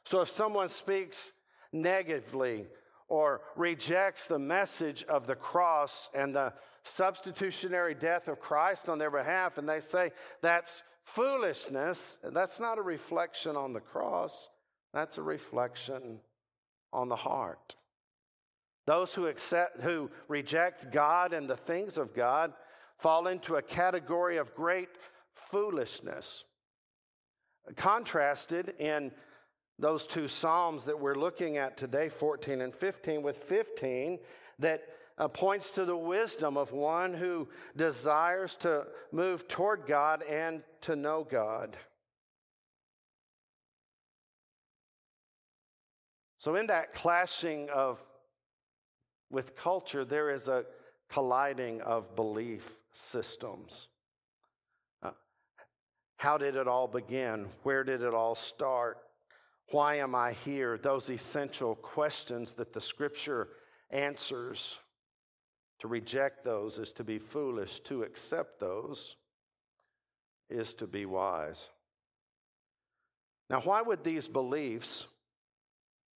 So 0.04 0.20
if 0.20 0.28
someone 0.28 0.68
speaks 0.68 1.32
negatively 1.72 2.68
or 3.12 3.42
rejects 3.56 4.26
the 4.26 4.38
message 4.38 5.04
of 5.04 5.26
the 5.26 5.34
cross 5.34 6.08
and 6.14 6.34
the 6.34 6.50
substitutionary 6.82 7.94
death 7.94 8.26
of 8.26 8.40
Christ 8.40 8.88
on 8.88 8.98
their 8.98 9.10
behalf, 9.10 9.58
and 9.58 9.68
they 9.68 9.80
say 9.80 10.12
that's 10.40 10.82
foolishness, 11.04 12.16
that's 12.32 12.58
not 12.58 12.78
a 12.78 12.82
reflection 12.82 13.54
on 13.54 13.74
the 13.74 13.80
cross, 13.80 14.48
that's 14.94 15.18
a 15.18 15.22
reflection 15.22 16.20
on 16.90 17.10
the 17.10 17.16
heart. 17.16 17.76
Those 18.86 19.14
who 19.14 19.26
accept 19.26 19.82
who 19.82 20.10
reject 20.26 20.90
God 20.90 21.34
and 21.34 21.50
the 21.50 21.56
things 21.56 21.98
of 21.98 22.14
God 22.14 22.54
fall 22.96 23.26
into 23.26 23.56
a 23.56 23.62
category 23.62 24.38
of 24.38 24.54
great 24.54 24.88
foolishness. 25.34 26.44
Contrasted 27.76 28.72
in 28.78 29.12
those 29.78 30.06
two 30.06 30.28
Psalms 30.28 30.84
that 30.84 30.98
we're 30.98 31.14
looking 31.14 31.56
at 31.56 31.76
today, 31.76 32.08
14 32.08 32.60
and 32.60 32.74
15, 32.74 33.22
with 33.22 33.36
15, 33.36 34.18
that 34.58 34.82
uh, 35.18 35.28
points 35.28 35.70
to 35.72 35.84
the 35.84 35.96
wisdom 35.96 36.56
of 36.56 36.72
one 36.72 37.14
who 37.14 37.48
desires 37.76 38.56
to 38.56 38.86
move 39.10 39.48
toward 39.48 39.86
God 39.86 40.22
and 40.22 40.62
to 40.82 40.96
know 40.96 41.26
God. 41.28 41.76
So, 46.36 46.56
in 46.56 46.66
that 46.66 46.92
clashing 46.92 47.68
of 47.70 48.02
with 49.30 49.54
culture, 49.54 50.04
there 50.04 50.30
is 50.30 50.48
a 50.48 50.64
colliding 51.08 51.80
of 51.82 52.16
belief 52.16 52.78
systems. 52.92 53.88
Uh, 55.02 55.10
how 56.16 56.38
did 56.38 56.56
it 56.56 56.66
all 56.66 56.88
begin? 56.88 57.46
Where 57.62 57.84
did 57.84 58.02
it 58.02 58.12
all 58.12 58.34
start? 58.34 58.98
Why 59.72 59.96
am 59.96 60.14
I 60.14 60.32
here? 60.32 60.76
Those 60.76 61.08
essential 61.08 61.74
questions 61.74 62.52
that 62.52 62.74
the 62.74 62.80
scripture 62.80 63.48
answers. 63.90 64.78
To 65.80 65.88
reject 65.88 66.44
those 66.44 66.78
is 66.78 66.92
to 66.92 67.04
be 67.04 67.18
foolish, 67.18 67.80
to 67.80 68.02
accept 68.02 68.60
those 68.60 69.16
is 70.50 70.74
to 70.74 70.86
be 70.86 71.06
wise. 71.06 71.70
Now, 73.48 73.60
why 73.62 73.80
would 73.80 74.04
these 74.04 74.28
beliefs 74.28 75.06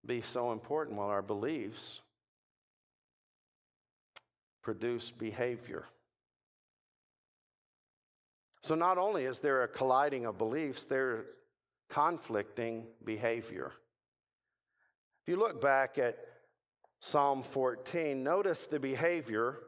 be 0.05 0.21
so 0.21 0.53
important? 0.53 0.99
Well, 0.99 1.09
our 1.09 1.23
beliefs 1.23 2.03
produce 4.63 5.11
behavior. 5.11 5.87
So, 8.63 8.75
not 8.75 8.99
only 8.99 9.25
is 9.25 9.41
there 9.41 9.63
a 9.63 9.69
colliding 9.69 10.27
of 10.27 10.37
beliefs, 10.37 10.85
there's 10.85 11.25
conflicting 11.88 12.87
behavior. 13.05 13.73
If 15.23 15.33
you 15.33 15.37
look 15.37 15.61
back 15.61 15.99
at 15.99 16.19
Psalm 17.00 17.43
14, 17.43 18.23
notice 18.23 18.66
the 18.66 18.81
behavior 18.81 19.59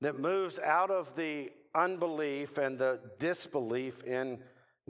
that 0.00 0.18
moves 0.18 0.58
out 0.58 0.90
of 0.90 1.14
the 1.16 1.50
unbelief 1.74 2.58
and 2.58 2.78
the 2.78 3.00
disbelief 3.18 4.02
in 4.04 4.38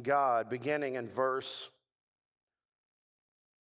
God, 0.00 0.48
beginning 0.48 0.94
in 0.94 1.08
verse 1.08 1.70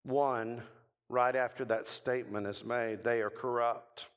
1, 0.03 0.61
right 1.09 1.35
after 1.35 1.65
that 1.65 1.87
statement 1.87 2.47
is 2.47 2.63
made. 2.63 3.03
They 3.03 3.21
are 3.21 3.29
corrupt. 3.29 4.07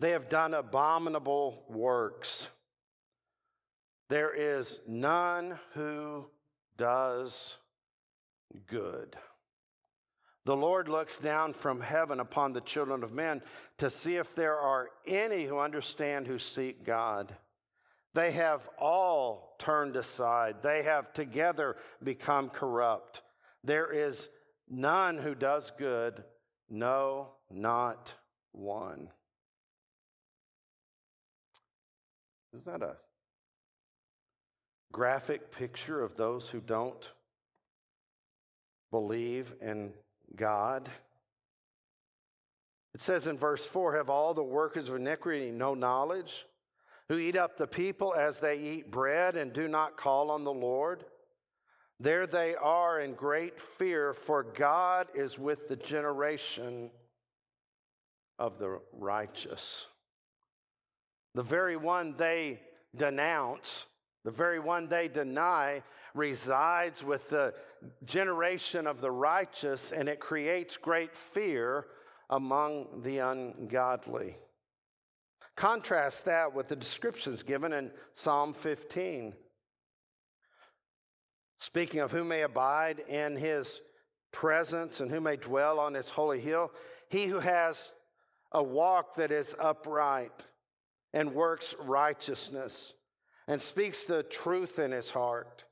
They 0.00 0.10
have 0.10 0.28
done 0.28 0.54
abominable 0.54 1.64
works. 1.68 2.48
There 4.10 4.34
is 4.34 4.80
none 4.86 5.58
who 5.74 6.26
does 6.76 7.56
good. 8.66 9.16
The 10.44 10.56
Lord 10.56 10.88
looks 10.88 11.18
down 11.18 11.54
from 11.54 11.80
heaven 11.80 12.20
upon 12.20 12.52
the 12.52 12.60
children 12.60 13.02
of 13.02 13.12
men 13.12 13.42
to 13.78 13.88
see 13.88 14.16
if 14.16 14.34
there 14.34 14.58
are 14.58 14.90
any 15.06 15.44
who 15.44 15.58
understand 15.58 16.26
who 16.26 16.38
seek 16.38 16.84
God. 16.84 17.34
They 18.12 18.32
have 18.32 18.68
all 18.78 19.56
turned 19.58 19.96
aside. 19.96 20.56
They 20.62 20.82
have 20.82 21.12
together 21.12 21.76
become 22.02 22.50
corrupt. 22.50 23.22
There 23.64 23.90
is 23.90 24.28
none 24.68 25.18
who 25.18 25.34
does 25.34 25.72
good, 25.78 26.22
no, 26.68 27.30
not 27.50 28.14
one. 28.52 29.08
Is 32.52 32.62
that 32.64 32.82
a 32.82 32.96
graphic 34.94 35.50
picture 35.50 36.00
of 36.00 36.16
those 36.16 36.48
who 36.50 36.60
don't 36.60 37.10
believe 38.92 39.52
in 39.60 39.92
God. 40.36 40.88
It 42.94 43.00
says 43.00 43.26
in 43.26 43.36
verse 43.36 43.66
4 43.66 43.96
Have 43.96 44.08
all 44.08 44.34
the 44.34 44.44
workers 44.44 44.88
of 44.88 44.94
iniquity 44.94 45.50
no 45.50 45.74
knowledge, 45.74 46.46
who 47.08 47.18
eat 47.18 47.36
up 47.36 47.56
the 47.56 47.66
people 47.66 48.14
as 48.14 48.38
they 48.38 48.56
eat 48.56 48.92
bread 48.92 49.36
and 49.36 49.52
do 49.52 49.66
not 49.66 49.96
call 49.96 50.30
on 50.30 50.44
the 50.44 50.52
Lord? 50.52 51.04
There 51.98 52.28
they 52.28 52.54
are 52.54 53.00
in 53.00 53.14
great 53.14 53.60
fear, 53.60 54.12
for 54.14 54.44
God 54.44 55.08
is 55.12 55.40
with 55.40 55.68
the 55.68 55.76
generation 55.76 56.90
of 58.38 58.60
the 58.60 58.78
righteous. 58.92 59.88
The 61.34 61.42
very 61.42 61.76
one 61.76 62.14
they 62.16 62.60
denounce, 62.94 63.86
the 64.24 64.30
very 64.30 64.58
one 64.58 64.88
they 64.88 65.08
deny, 65.08 65.82
resides 66.14 67.04
with 67.04 67.28
the 67.28 67.54
generation 68.04 68.86
of 68.86 69.00
the 69.00 69.10
righteous, 69.10 69.92
and 69.92 70.08
it 70.08 70.18
creates 70.18 70.76
great 70.76 71.14
fear 71.14 71.86
among 72.30 73.02
the 73.02 73.18
ungodly. 73.18 74.36
Contrast 75.56 76.24
that 76.24 76.54
with 76.54 76.68
the 76.68 76.76
descriptions 76.76 77.42
given 77.42 77.72
in 77.72 77.90
Psalm 78.14 78.54
15. 78.54 79.34
Speaking 81.58 82.00
of 82.00 82.10
who 82.10 82.24
may 82.24 82.42
abide 82.42 83.00
in 83.00 83.36
his 83.36 83.80
presence 84.32 85.00
and 85.00 85.10
who 85.10 85.20
may 85.20 85.36
dwell 85.36 85.78
on 85.78 85.94
his 85.94 86.10
holy 86.10 86.40
hill, 86.40 86.72
he 87.08 87.26
who 87.26 87.38
has 87.38 87.92
a 88.52 88.62
walk 88.62 89.16
that 89.16 89.30
is 89.30 89.54
upright 89.60 90.46
and 91.12 91.34
works 91.34 91.74
righteousness 91.78 92.94
and 93.46 93.60
speaks 93.60 94.04
the 94.04 94.22
truth 94.22 94.78
in 94.78 94.92
his 94.92 95.10
heart. 95.10 95.64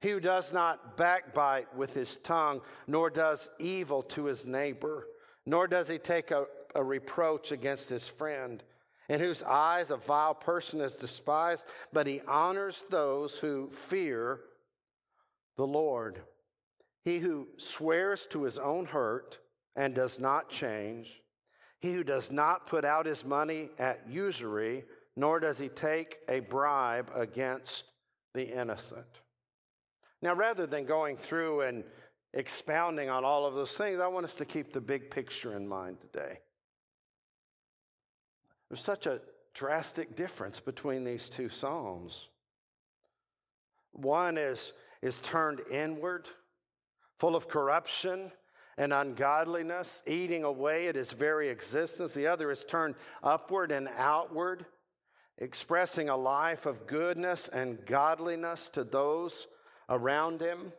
He 0.00 0.10
who 0.10 0.20
does 0.20 0.52
not 0.52 0.96
backbite 0.96 1.76
with 1.76 1.94
his 1.94 2.16
tongue, 2.16 2.60
nor 2.86 3.10
does 3.10 3.48
evil 3.60 4.02
to 4.02 4.24
his 4.24 4.44
neighbor, 4.44 5.06
nor 5.46 5.66
does 5.66 5.88
he 5.88 5.98
take 5.98 6.30
a, 6.30 6.46
a 6.74 6.82
reproach 6.82 7.52
against 7.52 7.88
his 7.88 8.08
friend, 8.08 8.62
in 9.08 9.20
whose 9.20 9.42
eyes 9.42 9.90
a 9.90 9.96
vile 9.96 10.34
person 10.34 10.80
is 10.80 10.96
despised, 10.96 11.64
but 11.92 12.06
he 12.06 12.20
honors 12.26 12.84
those 12.90 13.38
who 13.38 13.70
fear 13.70 14.40
the 15.56 15.66
Lord. 15.66 16.22
He 17.04 17.18
who 17.18 17.48
swears 17.56 18.26
to 18.30 18.42
his 18.42 18.58
own 18.58 18.86
hurt 18.86 19.38
and 19.76 19.94
does 19.94 20.18
not 20.18 20.48
change, 20.48 21.20
he 21.80 21.92
who 21.92 22.04
does 22.04 22.30
not 22.30 22.66
put 22.66 22.84
out 22.84 23.06
his 23.06 23.24
money 23.24 23.70
at 23.78 24.08
usury, 24.08 24.84
nor 25.16 25.40
does 25.40 25.58
he 25.58 25.68
take 25.68 26.18
a 26.28 26.40
bribe 26.40 27.10
against 27.14 27.84
the 28.34 28.44
innocent. 28.44 29.06
Now, 30.22 30.34
rather 30.34 30.66
than 30.66 30.86
going 30.86 31.16
through 31.16 31.62
and 31.62 31.84
expounding 32.32 33.10
on 33.10 33.24
all 33.24 33.44
of 33.44 33.54
those 33.54 33.72
things, 33.72 34.00
I 34.00 34.06
want 34.06 34.24
us 34.24 34.34
to 34.36 34.44
keep 34.44 34.72
the 34.72 34.80
big 34.80 35.10
picture 35.10 35.56
in 35.56 35.66
mind 35.66 36.00
today. 36.00 36.38
There's 38.68 38.80
such 38.80 39.06
a 39.06 39.20
drastic 39.54 40.16
difference 40.16 40.60
between 40.60 41.04
these 41.04 41.28
two 41.28 41.48
Psalms. 41.48 42.28
One 43.92 44.38
is, 44.38 44.72
is 45.02 45.20
turned 45.20 45.60
inward, 45.70 46.26
full 47.18 47.36
of 47.36 47.48
corruption 47.48 48.32
and 48.78 48.92
ungodliness, 48.92 50.02
eating 50.06 50.44
away 50.44 50.88
at 50.88 50.96
its 50.96 51.12
very 51.12 51.50
existence. 51.50 52.14
The 52.14 52.26
other 52.26 52.50
is 52.50 52.64
turned 52.64 52.94
upward 53.22 53.70
and 53.70 53.88
outward, 53.98 54.64
expressing 55.42 56.08
a 56.08 56.16
life 56.16 56.66
of 56.66 56.86
goodness 56.86 57.48
and 57.48 57.84
godliness 57.84 58.68
to 58.68 58.84
those 58.84 59.48
around 59.88 60.40
him. 60.40 60.72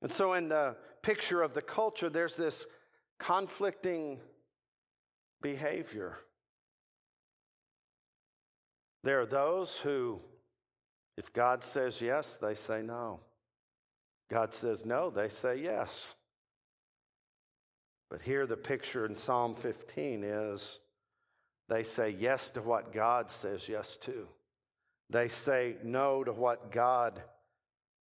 And 0.00 0.12
so, 0.12 0.34
in 0.34 0.48
the 0.48 0.76
picture 1.02 1.42
of 1.42 1.52
the 1.52 1.62
culture, 1.62 2.08
there's 2.08 2.36
this 2.36 2.64
conflicting 3.18 4.20
behavior. 5.42 6.18
There 9.02 9.20
are 9.20 9.26
those 9.26 9.78
who, 9.78 10.20
if 11.16 11.32
God 11.32 11.64
says 11.64 12.00
yes, 12.00 12.38
they 12.40 12.54
say 12.54 12.82
no. 12.82 13.20
God 14.30 14.54
says 14.54 14.86
no, 14.86 15.10
they 15.10 15.28
say 15.28 15.56
yes. 15.56 16.14
But 18.10 18.22
here, 18.22 18.46
the 18.46 18.56
picture 18.56 19.06
in 19.06 19.16
Psalm 19.16 19.56
15 19.56 20.22
is 20.22 20.78
they 21.68 21.82
say 21.82 22.10
yes 22.10 22.48
to 22.50 22.62
what 22.62 22.92
God 22.92 23.30
says 23.30 23.68
yes 23.68 23.96
to. 24.02 24.28
They 25.10 25.28
say 25.28 25.76
no 25.82 26.24
to 26.24 26.32
what 26.32 26.70
God 26.70 27.22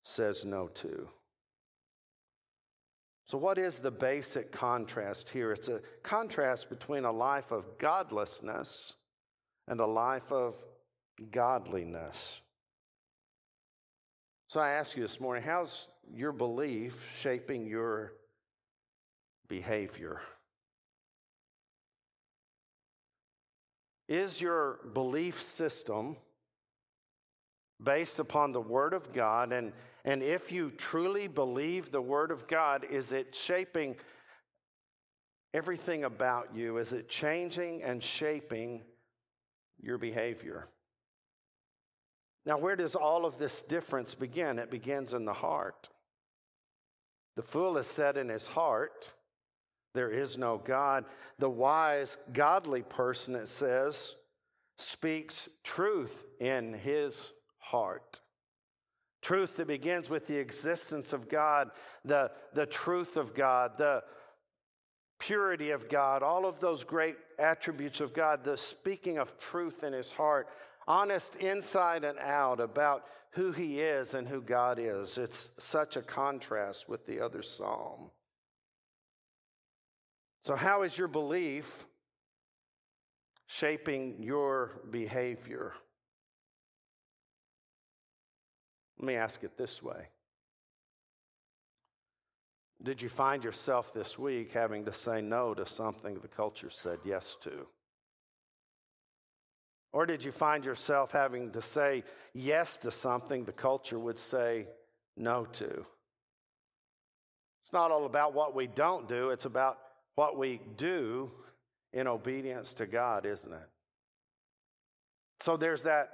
says 0.03 0.45
no 0.45 0.67
to. 0.67 1.09
So, 3.27 3.39
what 3.39 3.57
is 3.57 3.79
the 3.79 3.91
basic 3.91 4.51
contrast 4.51 5.31
here? 5.31 5.51
It's 5.51 5.67
a 5.67 5.81
contrast 6.03 6.69
between 6.69 7.05
a 7.05 7.11
life 7.11 7.51
of 7.51 7.79
godlessness 7.79 8.93
and 9.67 9.79
a 9.79 9.85
life 9.85 10.31
of 10.31 10.55
godliness. 11.31 12.39
So, 14.47 14.59
I 14.59 14.71
ask 14.71 14.95
you 14.95 15.01
this 15.01 15.19
morning 15.19 15.43
how's 15.43 15.87
your 16.13 16.31
belief 16.31 17.03
shaping 17.19 17.65
your 17.65 18.13
behavior? 19.47 20.21
Is 24.15 24.39
your 24.39 24.79
belief 24.93 25.41
system 25.41 26.15
based 27.83 28.17
upon 28.17 28.53
the 28.53 28.61
Word 28.61 28.93
of 28.93 29.11
God? 29.11 29.51
And, 29.51 29.73
and 30.05 30.23
if 30.23 30.53
you 30.53 30.71
truly 30.71 31.27
believe 31.27 31.91
the 31.91 32.01
Word 32.01 32.31
of 32.31 32.47
God, 32.47 32.85
is 32.89 33.11
it 33.11 33.35
shaping 33.35 33.97
everything 35.53 36.05
about 36.05 36.55
you? 36.55 36.77
Is 36.77 36.93
it 36.93 37.09
changing 37.09 37.83
and 37.83 38.01
shaping 38.01 38.83
your 39.81 39.97
behavior? 39.97 40.69
Now, 42.45 42.57
where 42.57 42.77
does 42.77 42.95
all 42.95 43.25
of 43.25 43.37
this 43.37 43.63
difference 43.63 44.15
begin? 44.15 44.59
It 44.59 44.71
begins 44.71 45.13
in 45.13 45.25
the 45.25 45.33
heart. 45.33 45.89
The 47.35 47.43
fool 47.43 47.77
is 47.77 47.87
said 47.87 48.15
in 48.15 48.29
his 48.29 48.47
heart, 48.47 49.11
There 49.95 50.11
is 50.11 50.37
no 50.37 50.61
God. 50.63 51.05
The 51.39 51.49
wise, 51.49 52.17
godly 52.31 52.83
person, 52.83 53.33
it 53.33 53.47
says, 53.47 54.15
speaks 54.77 55.49
truth 55.63 56.23
in 56.39 56.73
his 56.73 57.31
heart. 57.57 58.19
Truth 59.23 59.57
that 59.57 59.67
begins 59.67 60.07
with 60.07 60.27
the 60.27 60.37
existence 60.37 61.13
of 61.13 61.27
God, 61.27 61.71
the, 62.03 62.29
the 62.53 62.67
truth 62.67 63.17
of 63.17 63.33
God, 63.33 63.79
the 63.79 64.03
purity 65.17 65.71
of 65.71 65.89
God, 65.89 66.21
all 66.21 66.45
of 66.45 66.59
those 66.59 66.83
great 66.83 67.15
attributes 67.39 68.01
of 68.01 68.13
God, 68.13 68.43
the 68.43 68.57
speaking 68.57 69.17
of 69.17 69.37
truth 69.39 69.83
in 69.83 69.93
his 69.93 70.11
heart, 70.11 70.47
honest 70.87 71.35
inside 71.37 72.03
and 72.03 72.19
out 72.19 72.59
about 72.59 73.05
who 73.31 73.51
he 73.51 73.81
is 73.81 74.13
and 74.13 74.27
who 74.27 74.41
God 74.41 74.77
is. 74.79 75.17
It's 75.17 75.49
such 75.57 75.95
a 75.97 76.01
contrast 76.01 76.87
with 76.87 77.05
the 77.05 77.19
other 77.19 77.41
psalm. 77.41 78.11
So, 80.45 80.55
how 80.55 80.83
is 80.83 80.95
your 80.95 81.07
belief 81.07 81.87
shaping 83.47 84.21
your 84.21 84.79
behavior? 84.91 85.73
Let 88.99 89.07
me 89.07 89.15
ask 89.15 89.43
it 89.43 89.57
this 89.57 89.81
way 89.81 90.09
Did 92.83 93.01
you 93.01 93.09
find 93.09 93.43
yourself 93.43 93.91
this 93.91 94.19
week 94.19 94.51
having 94.51 94.85
to 94.85 94.93
say 94.93 95.19
no 95.19 95.55
to 95.55 95.65
something 95.65 96.19
the 96.19 96.27
culture 96.27 96.69
said 96.69 96.99
yes 97.03 97.35
to? 97.41 97.65
Or 99.93 100.05
did 100.05 100.23
you 100.23 100.31
find 100.31 100.63
yourself 100.63 101.11
having 101.11 101.53
to 101.53 101.61
say 101.61 102.03
yes 102.35 102.77
to 102.77 102.91
something 102.91 103.45
the 103.45 103.51
culture 103.51 103.97
would 103.97 104.19
say 104.19 104.67
no 105.17 105.45
to? 105.53 105.85
It's 107.63 107.73
not 107.73 107.89
all 107.89 108.05
about 108.05 108.35
what 108.35 108.53
we 108.53 108.67
don't 108.67 109.09
do, 109.09 109.31
it's 109.31 109.45
about 109.45 109.79
what 110.15 110.37
we 110.37 110.59
do 110.77 111.31
in 111.93 112.07
obedience 112.07 112.73
to 112.75 112.85
God, 112.85 113.25
isn't 113.25 113.51
it? 113.51 113.69
So 115.41 115.57
there's 115.57 115.83
that 115.83 116.11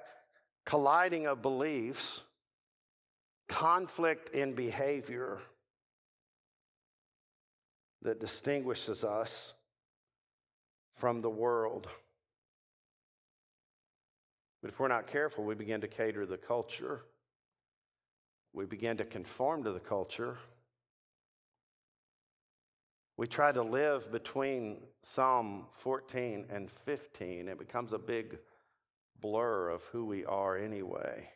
colliding 0.66 1.28
of 1.28 1.42
beliefs, 1.42 2.22
conflict 3.48 4.34
in 4.34 4.54
behavior 4.54 5.40
that 8.02 8.20
distinguishes 8.20 9.04
us 9.04 9.54
from 10.96 11.22
the 11.22 11.30
world. 11.30 11.88
But 14.62 14.70
if 14.70 14.80
we're 14.80 14.88
not 14.88 15.08
careful, 15.08 15.44
we 15.44 15.56
begin 15.56 15.82
to 15.82 15.88
cater 15.88 16.22
to 16.22 16.28
the 16.28 16.38
culture. 16.38 17.04
We 18.54 18.66
begin 18.66 18.98
to 18.98 19.06
conform 19.06 19.64
to 19.64 19.72
the 19.72 19.80
culture. 19.80 20.38
We 23.18 23.28
try 23.28 23.52
to 23.52 23.62
live 23.62 24.12
between 24.12 24.78
Psalm 25.04 25.66
14 25.80 26.46
and 26.50 26.72
15. 26.72 27.48
It 27.48 27.60
becomes 27.60 27.94
a 27.94 28.00
big 28.00 28.40
blur 29.20 29.70
of 29.70 29.84
who 29.86 30.06
we 30.06 30.26
are 30.26 30.58
anyway. 30.58 31.30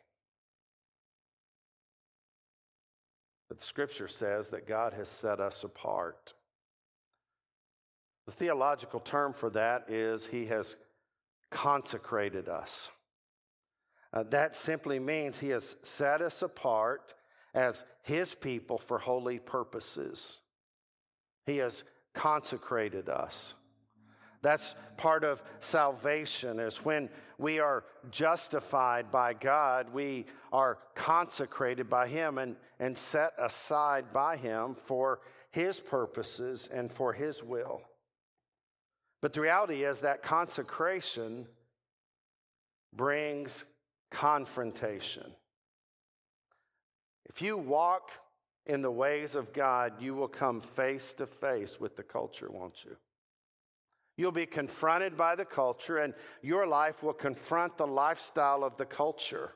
But 3.48 3.60
the 3.60 3.66
scripture 3.66 4.08
says 4.08 4.48
that 4.48 4.66
God 4.66 4.92
has 4.94 5.08
set 5.08 5.40
us 5.40 5.62
apart. 5.62 6.34
The 8.26 8.32
theological 8.32 9.00
term 9.00 9.32
for 9.32 9.50
that 9.50 9.88
is 9.88 10.26
He 10.26 10.46
has 10.46 10.76
consecrated 11.50 12.48
us. 12.48 12.90
Uh, 14.12 14.24
that 14.30 14.56
simply 14.56 14.98
means 14.98 15.38
He 15.38 15.50
has 15.50 15.76
set 15.82 16.20
us 16.20 16.42
apart 16.42 17.14
as 17.54 17.84
His 18.02 18.34
people 18.34 18.78
for 18.78 18.98
holy 18.98 19.38
purposes. 19.38 20.38
He 21.46 21.58
has 21.58 21.84
consecrated 22.12 23.08
us. 23.08 23.54
That's 24.42 24.74
part 24.96 25.24
of 25.24 25.42
salvation, 25.60 26.60
is 26.60 26.84
when 26.84 27.08
we 27.38 27.58
are 27.58 27.84
justified 28.10 29.10
by 29.10 29.32
God, 29.32 29.92
we 29.92 30.26
are 30.52 30.78
consecrated 30.94 31.88
by 31.88 32.08
Him 32.08 32.38
and, 32.38 32.56
and 32.78 32.96
set 32.96 33.32
aside 33.38 34.12
by 34.12 34.36
Him 34.36 34.74
for 34.74 35.20
His 35.50 35.80
purposes 35.80 36.68
and 36.72 36.92
for 36.92 37.12
His 37.12 37.42
will. 37.42 37.82
But 39.22 39.32
the 39.32 39.40
reality 39.40 39.84
is 39.84 40.00
that 40.00 40.22
consecration 40.22 41.46
brings 42.94 43.64
confrontation. 44.10 45.32
If 47.28 47.42
you 47.42 47.56
walk 47.56 48.12
in 48.66 48.82
the 48.82 48.90
ways 48.90 49.34
of 49.34 49.52
God, 49.52 49.94
you 50.00 50.14
will 50.14 50.28
come 50.28 50.60
face 50.60 51.14
to 51.14 51.26
face 51.26 51.80
with 51.80 51.96
the 51.96 52.02
culture, 52.02 52.48
won't 52.50 52.84
you? 52.84 52.96
You'll 54.16 54.32
be 54.32 54.46
confronted 54.46 55.16
by 55.16 55.36
the 55.36 55.44
culture, 55.44 55.98
and 55.98 56.14
your 56.42 56.66
life 56.66 57.02
will 57.02 57.12
confront 57.12 57.76
the 57.76 57.86
lifestyle 57.86 58.64
of 58.64 58.76
the 58.76 58.86
culture. 58.86 59.52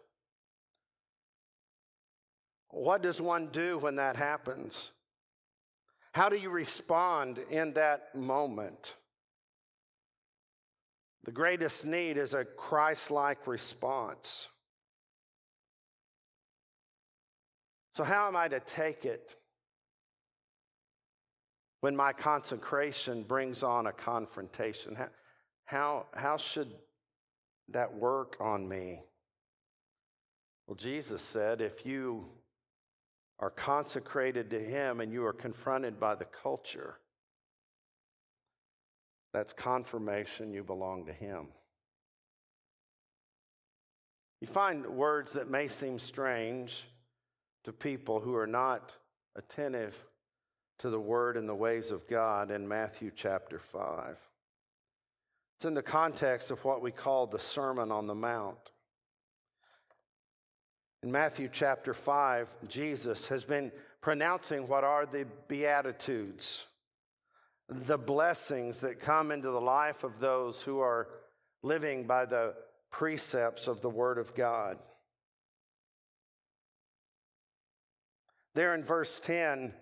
What 2.68 3.02
does 3.02 3.20
one 3.20 3.48
do 3.48 3.78
when 3.78 3.96
that 3.96 4.16
happens? 4.16 4.92
How 6.12 6.28
do 6.28 6.36
you 6.36 6.50
respond 6.50 7.38
in 7.50 7.72
that 7.74 8.14
moment? 8.14 8.94
The 11.24 11.32
greatest 11.32 11.84
need 11.84 12.16
is 12.16 12.34
a 12.34 12.44
Christ 12.44 13.10
like 13.10 13.46
response. 13.46 14.48
So, 17.92 18.04
how 18.04 18.28
am 18.28 18.36
I 18.36 18.48
to 18.48 18.60
take 18.60 19.04
it 19.04 19.34
when 21.80 21.96
my 21.96 22.12
consecration 22.12 23.24
brings 23.24 23.62
on 23.62 23.86
a 23.86 23.92
confrontation? 23.92 24.94
How, 24.94 25.08
how, 25.64 26.06
how 26.14 26.36
should 26.36 26.72
that 27.68 27.94
work 27.94 28.36
on 28.40 28.68
me? 28.68 29.00
Well, 30.66 30.76
Jesus 30.76 31.20
said, 31.20 31.60
if 31.60 31.84
you 31.84 32.26
are 33.40 33.50
consecrated 33.50 34.50
to 34.50 34.60
Him 34.60 35.00
and 35.00 35.12
you 35.12 35.24
are 35.24 35.32
confronted 35.32 35.98
by 35.98 36.14
the 36.14 36.26
culture, 36.26 36.98
that's 39.32 39.52
confirmation 39.52 40.52
you 40.52 40.62
belong 40.62 41.06
to 41.06 41.12
Him. 41.12 41.48
You 44.40 44.46
find 44.46 44.86
words 44.86 45.32
that 45.32 45.50
may 45.50 45.66
seem 45.66 45.98
strange 45.98 46.86
to 47.64 47.72
people 47.72 48.20
who 48.20 48.34
are 48.34 48.46
not 48.46 48.96
attentive 49.36 49.96
to 50.78 50.90
the 50.90 51.00
word 51.00 51.36
and 51.36 51.48
the 51.48 51.54
ways 51.54 51.90
of 51.90 52.08
God 52.08 52.50
in 52.50 52.66
Matthew 52.66 53.10
chapter 53.14 53.58
5. 53.58 54.16
It's 55.56 55.66
in 55.66 55.74
the 55.74 55.82
context 55.82 56.50
of 56.50 56.64
what 56.64 56.80
we 56.80 56.90
call 56.90 57.26
the 57.26 57.38
Sermon 57.38 57.92
on 57.92 58.06
the 58.06 58.14
Mount. 58.14 58.70
In 61.02 61.12
Matthew 61.12 61.48
chapter 61.52 61.92
5, 61.92 62.48
Jesus 62.68 63.28
has 63.28 63.44
been 63.44 63.72
pronouncing 64.00 64.68
what 64.68 64.84
are 64.84 65.06
the 65.06 65.26
Beatitudes 65.48 66.64
the 67.70 67.98
blessings 67.98 68.80
that 68.80 68.98
come 68.98 69.30
into 69.30 69.50
the 69.50 69.60
life 69.60 70.02
of 70.02 70.18
those 70.18 70.62
who 70.62 70.80
are 70.80 71.08
living 71.62 72.04
by 72.04 72.24
the 72.24 72.54
precepts 72.90 73.68
of 73.68 73.80
the 73.80 73.88
Word 73.88 74.18
of 74.18 74.34
God. 74.34 74.76
There 78.60 78.74
in 78.74 78.84
verse 78.84 79.18
10, 79.22 79.72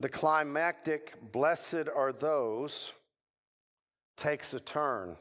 the 0.00 0.10
climactic, 0.10 1.14
blessed 1.32 1.88
are 1.96 2.12
those, 2.12 2.92
takes 4.18 4.52
a 4.52 4.60
turn. 4.60 5.16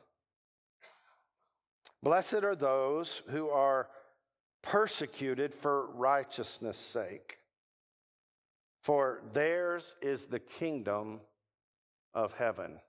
Blessed 2.03 2.43
are 2.43 2.53
those 2.53 3.21
who 3.29 3.47
are 3.47 3.87
persecuted 4.61 5.53
for 5.53 5.89
righteousness' 5.93 6.77
sake 6.77 7.37
for 8.81 9.21
theirs 9.31 9.95
is 10.01 10.25
the 10.25 10.41
kingdom 10.41 11.21
of 12.13 12.33
heaven. 12.33 12.81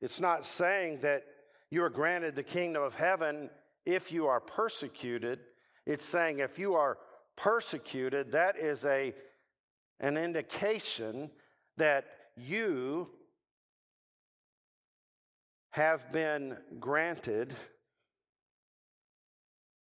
It's 0.00 0.18
not 0.18 0.44
saying 0.44 1.02
that 1.02 1.22
you 1.70 1.84
are 1.84 1.88
granted 1.88 2.34
the 2.34 2.42
kingdom 2.42 2.82
of 2.82 2.96
heaven 2.96 3.48
if 3.86 4.10
you 4.10 4.26
are 4.26 4.40
persecuted. 4.40 5.38
It's 5.86 6.04
saying 6.04 6.38
if 6.38 6.58
you 6.58 6.74
are 6.74 6.98
persecuted, 7.36 8.32
that 8.32 8.58
is 8.58 8.84
a, 8.84 9.14
an 9.98 10.16
indication 10.16 11.30
that 11.76 12.04
you 12.36 13.10
have 15.70 16.12
been 16.12 16.56
granted 16.78 17.54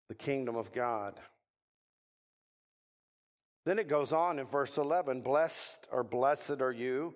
the 0.09 0.15
kingdom 0.15 0.55
of 0.55 0.71
God. 0.71 1.19
Then 3.65 3.79
it 3.79 3.87
goes 3.87 4.13
on 4.13 4.39
in 4.39 4.45
verse 4.45 4.77
11 4.77 5.21
Blessed 5.21 5.87
or 5.91 6.03
blessed 6.03 6.61
are 6.61 6.71
you 6.71 7.15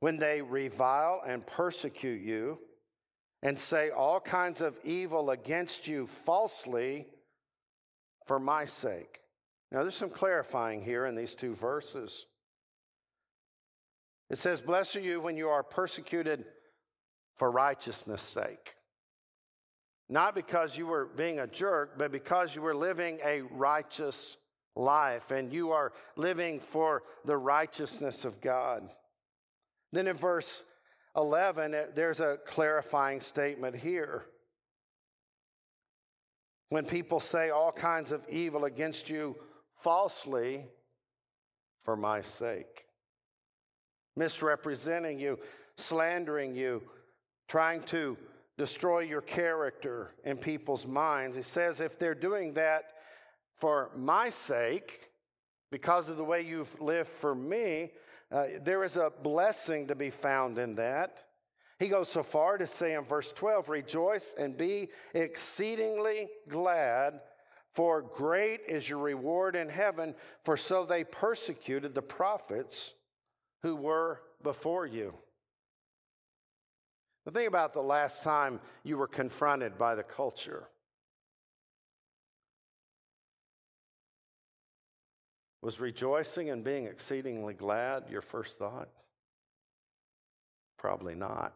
when 0.00 0.18
they 0.18 0.40
revile 0.40 1.22
and 1.26 1.46
persecute 1.46 2.22
you 2.22 2.58
and 3.42 3.58
say 3.58 3.90
all 3.90 4.20
kinds 4.20 4.60
of 4.60 4.78
evil 4.84 5.30
against 5.30 5.88
you 5.88 6.06
falsely 6.06 7.06
for 8.26 8.38
my 8.38 8.64
sake. 8.64 9.20
Now, 9.70 9.82
there's 9.82 9.96
some 9.96 10.10
clarifying 10.10 10.82
here 10.82 11.06
in 11.06 11.16
these 11.16 11.34
two 11.34 11.54
verses. 11.54 12.26
It 14.30 14.38
says, 14.38 14.60
Blessed 14.60 14.96
are 14.96 15.00
you 15.00 15.20
when 15.20 15.36
you 15.36 15.48
are 15.48 15.62
persecuted 15.62 16.44
for 17.36 17.50
righteousness' 17.50 18.22
sake. 18.22 18.76
Not 20.08 20.34
because 20.34 20.76
you 20.76 20.86
were 20.86 21.06
being 21.06 21.38
a 21.38 21.46
jerk, 21.46 21.98
but 21.98 22.12
because 22.12 22.54
you 22.54 22.62
were 22.62 22.74
living 22.74 23.18
a 23.24 23.42
righteous 23.42 24.36
life 24.76 25.30
and 25.30 25.52
you 25.52 25.70
are 25.70 25.92
living 26.16 26.60
for 26.60 27.02
the 27.24 27.36
righteousness 27.36 28.24
of 28.24 28.40
God. 28.40 28.88
Then 29.92 30.08
in 30.08 30.16
verse 30.16 30.62
11, 31.16 31.74
there's 31.94 32.20
a 32.20 32.38
clarifying 32.46 33.20
statement 33.20 33.76
here. 33.76 34.26
When 36.68 36.84
people 36.84 37.20
say 37.20 37.50
all 37.50 37.72
kinds 37.72 38.12
of 38.12 38.26
evil 38.28 38.64
against 38.64 39.08
you 39.08 39.36
falsely 39.76 40.66
for 41.84 41.96
my 41.96 42.20
sake, 42.22 42.86
misrepresenting 44.16 45.18
you, 45.18 45.38
slandering 45.76 46.54
you, 46.54 46.82
trying 47.48 47.82
to 47.82 48.16
destroy 48.56 49.00
your 49.00 49.20
character 49.20 50.14
in 50.24 50.36
people's 50.36 50.86
minds. 50.86 51.36
He 51.36 51.42
says, 51.42 51.80
if 51.80 51.98
they're 51.98 52.14
doing 52.14 52.54
that 52.54 52.84
for 53.58 53.90
my 53.96 54.30
sake, 54.30 55.10
because 55.70 56.08
of 56.08 56.16
the 56.16 56.24
way 56.24 56.42
you've 56.42 56.80
lived 56.80 57.08
for 57.08 57.34
me, 57.34 57.90
uh, 58.30 58.46
there 58.62 58.84
is 58.84 58.96
a 58.96 59.12
blessing 59.22 59.88
to 59.88 59.94
be 59.94 60.10
found 60.10 60.58
in 60.58 60.76
that. 60.76 61.23
He 61.84 61.90
goes 61.90 62.08
so 62.08 62.22
far 62.22 62.56
to 62.56 62.66
say 62.66 62.94
in 62.94 63.04
verse 63.04 63.30
12, 63.32 63.68
Rejoice 63.68 64.34
and 64.38 64.56
be 64.56 64.88
exceedingly 65.12 66.28
glad, 66.48 67.20
for 67.74 68.00
great 68.00 68.62
is 68.66 68.88
your 68.88 69.00
reward 69.00 69.54
in 69.54 69.68
heaven, 69.68 70.14
for 70.44 70.56
so 70.56 70.86
they 70.86 71.04
persecuted 71.04 71.94
the 71.94 72.00
prophets 72.00 72.94
who 73.62 73.76
were 73.76 74.22
before 74.42 74.86
you. 74.86 75.12
The 77.26 77.32
think 77.32 77.48
about 77.48 77.74
the 77.74 77.82
last 77.82 78.22
time 78.22 78.60
you 78.82 78.96
were 78.96 79.06
confronted 79.06 79.76
by 79.76 79.94
the 79.94 80.02
culture. 80.02 80.68
Was 85.60 85.80
rejoicing 85.80 86.48
and 86.48 86.64
being 86.64 86.86
exceedingly 86.86 87.52
glad 87.52 88.04
your 88.08 88.22
first 88.22 88.56
thought? 88.56 88.88
Probably 90.78 91.14
not. 91.14 91.54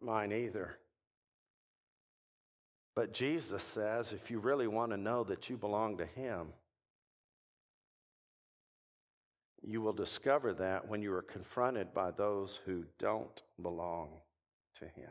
Mine 0.00 0.32
either. 0.32 0.78
But 2.94 3.12
Jesus 3.12 3.62
says 3.62 4.12
if 4.12 4.30
you 4.30 4.38
really 4.38 4.66
want 4.66 4.90
to 4.90 4.96
know 4.96 5.24
that 5.24 5.48
you 5.48 5.56
belong 5.56 5.98
to 5.98 6.06
Him, 6.06 6.48
you 9.62 9.80
will 9.80 9.92
discover 9.92 10.52
that 10.54 10.88
when 10.88 11.02
you 11.02 11.12
are 11.12 11.22
confronted 11.22 11.94
by 11.94 12.10
those 12.10 12.60
who 12.64 12.84
don't 12.98 13.42
belong 13.60 14.08
to 14.76 14.84
Him. 14.86 15.10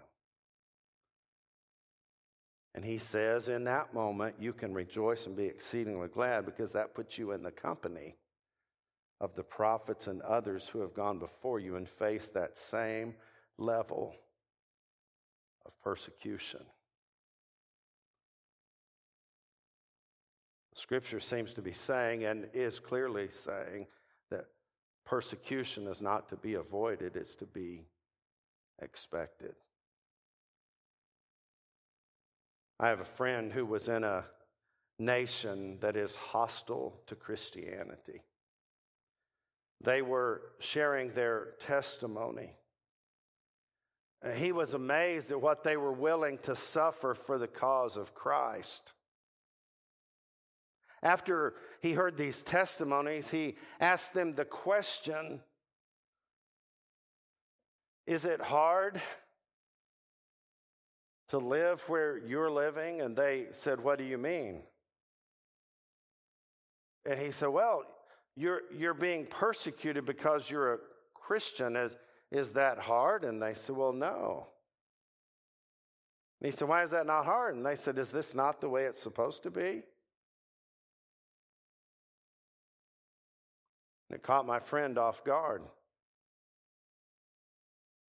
And 2.76 2.86
he 2.86 2.98
says, 2.98 3.50
in 3.50 3.64
that 3.66 3.94
moment, 3.94 4.36
you 4.40 4.54
can 4.54 4.74
rejoice 4.74 5.26
and 5.26 5.36
be 5.36 5.46
exceedingly 5.46 6.08
glad 6.08 6.46
because 6.46 6.72
that 6.72 6.94
puts 6.94 7.18
you 7.18 7.32
in 7.32 7.44
the 7.44 7.52
company 7.52 8.16
of 9.20 9.36
the 9.36 9.44
prophets 9.44 10.08
and 10.08 10.22
others 10.22 10.70
who 10.70 10.80
have 10.82 10.94
gone 10.94 11.20
before 11.20 11.60
you 11.60 11.76
and 11.76 11.90
faced 11.90 12.34
that 12.34 12.58
same 12.58 13.16
level 13.58 14.14
of 15.70 15.82
persecution. 15.84 16.62
Scripture 20.74 21.20
seems 21.20 21.54
to 21.54 21.62
be 21.62 21.72
saying, 21.72 22.26
and 22.26 22.48
is 22.54 22.80
clearly 22.80 23.30
saying, 23.30 23.86
that 24.32 24.46
persecution 25.06 25.86
is 25.86 26.02
not 26.02 26.28
to 26.30 26.36
be 26.36 26.56
avoided, 26.56 27.16
it's 27.16 27.36
to 27.36 27.46
be 27.46 27.86
expected. 28.82 29.54
I 32.80 32.88
have 32.88 33.02
a 33.02 33.06
friend 33.06 33.52
who 33.52 33.66
was 33.66 33.88
in 33.88 34.04
a 34.04 34.26
nation 34.98 35.78
that 35.82 35.96
is 35.96 36.16
hostile 36.16 37.02
to 37.06 37.16
Christianity. 37.16 38.24
They 39.82 40.02
were 40.02 40.42
sharing 40.60 41.12
their 41.12 41.50
testimony. 41.60 42.54
He 44.36 44.52
was 44.52 44.74
amazed 44.74 45.32
at 45.32 45.42
what 45.42 45.64
they 45.64 45.78
were 45.78 45.94
willing 45.94 46.40
to 46.40 46.56
suffer 46.56 47.14
for 47.14 47.38
the 47.38 47.48
cause 47.48 47.96
of 47.96 48.14
Christ. 48.14 48.92
After 51.02 51.54
he 51.82 51.94
heard 51.94 52.18
these 52.18 52.44
testimonies, 52.44 53.30
he 53.30 53.56
asked 53.80 54.14
them 54.14 54.34
the 54.34 54.44
question 54.44 55.40
Is 58.06 58.26
it 58.26 58.42
hard 58.42 59.02
to 61.30 61.38
live 61.38 61.82
where 61.88 62.18
you're 62.18 62.52
living? 62.52 63.00
And 63.00 63.16
they 63.16 63.48
said, 63.52 63.80
What 63.80 63.98
do 63.98 64.04
you 64.04 64.18
mean? 64.18 64.64
And 67.06 67.18
he 67.18 67.32
said, 67.32 67.48
Well, 67.48 67.84
you're, 68.36 68.62
you're 68.78 68.94
being 68.94 69.26
persecuted 69.26 70.06
because 70.06 70.50
you're 70.50 70.74
a 70.74 70.80
Christian. 71.14 71.78
Is, 71.78 71.96
is 72.32 72.52
that 72.52 72.80
hard? 72.80 73.24
And 73.24 73.42
they 73.42 73.54
said, 73.54 73.76
Well, 73.76 73.94
no. 73.94 74.48
And 76.40 76.52
he 76.52 76.56
said, 76.56 76.68
Why 76.68 76.84
is 76.84 76.92
that 76.92 77.06
not 77.06 77.26
hard? 77.26 77.56
And 77.56 77.66
they 77.66 77.76
said, 77.76 77.98
Is 77.98 78.10
this 78.10 78.36
not 78.36 78.62
the 78.62 78.70
way 78.70 78.86
it's 78.86 79.02
supposed 79.02 79.44
to 79.44 79.52
be? 79.52 79.84
And 84.10 84.16
it 84.16 84.24
caught 84.24 84.46
my 84.46 84.60
friend 84.60 84.98
off 84.98 85.24
guard 85.24 85.62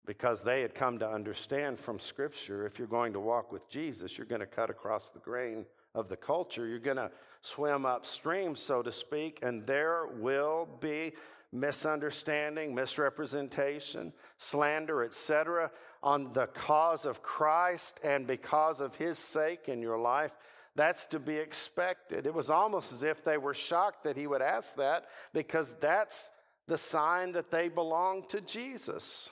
because 0.05 0.43
they 0.43 0.61
had 0.61 0.75
come 0.75 0.99
to 0.99 1.09
understand 1.09 1.79
from 1.79 1.99
Scripture 1.99 2.65
if 2.65 2.77
you're 2.77 2.87
going 2.87 3.13
to 3.13 3.19
walk 3.19 3.51
with 3.51 3.69
Jesus, 3.69 4.17
you're 4.17 4.27
going 4.27 4.41
to 4.41 4.47
cut 4.47 4.69
across 4.69 5.09
the 5.09 5.19
grain 5.19 5.65
of 5.93 6.09
the 6.09 6.17
culture. 6.17 6.67
You're 6.67 6.79
going 6.79 6.97
to 6.97 7.11
swim 7.41 7.85
upstream, 7.85 8.55
so 8.55 8.81
to 8.81 8.91
speak, 8.91 9.39
and 9.41 9.65
there 9.65 10.07
will 10.07 10.67
be 10.79 11.13
misunderstanding, 11.59 12.75
misrepresentation, 12.75 14.13
slander, 14.37 15.03
etc., 15.03 15.71
on 16.03 16.31
the 16.33 16.47
cause 16.47 17.05
of 17.05 17.23
Christ 17.23 17.99
and 18.03 18.27
because 18.27 18.79
of 18.79 18.95
his 18.95 19.17
sake 19.17 19.67
in 19.67 19.81
your 19.81 19.97
life. 19.97 20.31
That's 20.75 21.05
to 21.07 21.19
be 21.19 21.37
expected. 21.37 22.25
It 22.25 22.33
was 22.33 22.49
almost 22.49 22.91
as 22.91 23.03
if 23.03 23.23
they 23.23 23.37
were 23.37 23.53
shocked 23.53 24.03
that 24.03 24.17
he 24.17 24.27
would 24.27 24.41
ask 24.41 24.75
that 24.75 25.05
because 25.33 25.73
that's 25.79 26.29
the 26.67 26.77
sign 26.77 27.31
that 27.33 27.49
they 27.49 27.69
belong 27.69 28.27
to 28.29 28.41
Jesus. 28.41 29.29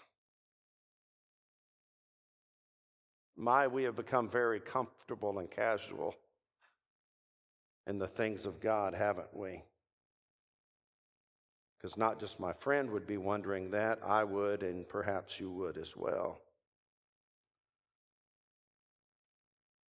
My, 3.36 3.68
we 3.68 3.84
have 3.84 3.96
become 3.96 4.30
very 4.30 4.60
comfortable 4.60 5.40
and 5.40 5.50
casual 5.50 6.16
in 7.88 7.98
the 7.98 8.08
things 8.08 8.46
of 8.46 8.60
God, 8.60 8.94
haven't 8.94 9.36
we? 9.36 9.64
Because 11.84 11.98
not 11.98 12.18
just 12.18 12.40
my 12.40 12.54
friend 12.54 12.90
would 12.92 13.06
be 13.06 13.18
wondering 13.18 13.72
that, 13.72 14.00
I 14.06 14.24
would, 14.24 14.64
and 14.64 14.88
perhaps 14.88 15.38
you 15.38 15.52
would 15.52 15.78
as 15.78 15.98
well. 15.98 16.40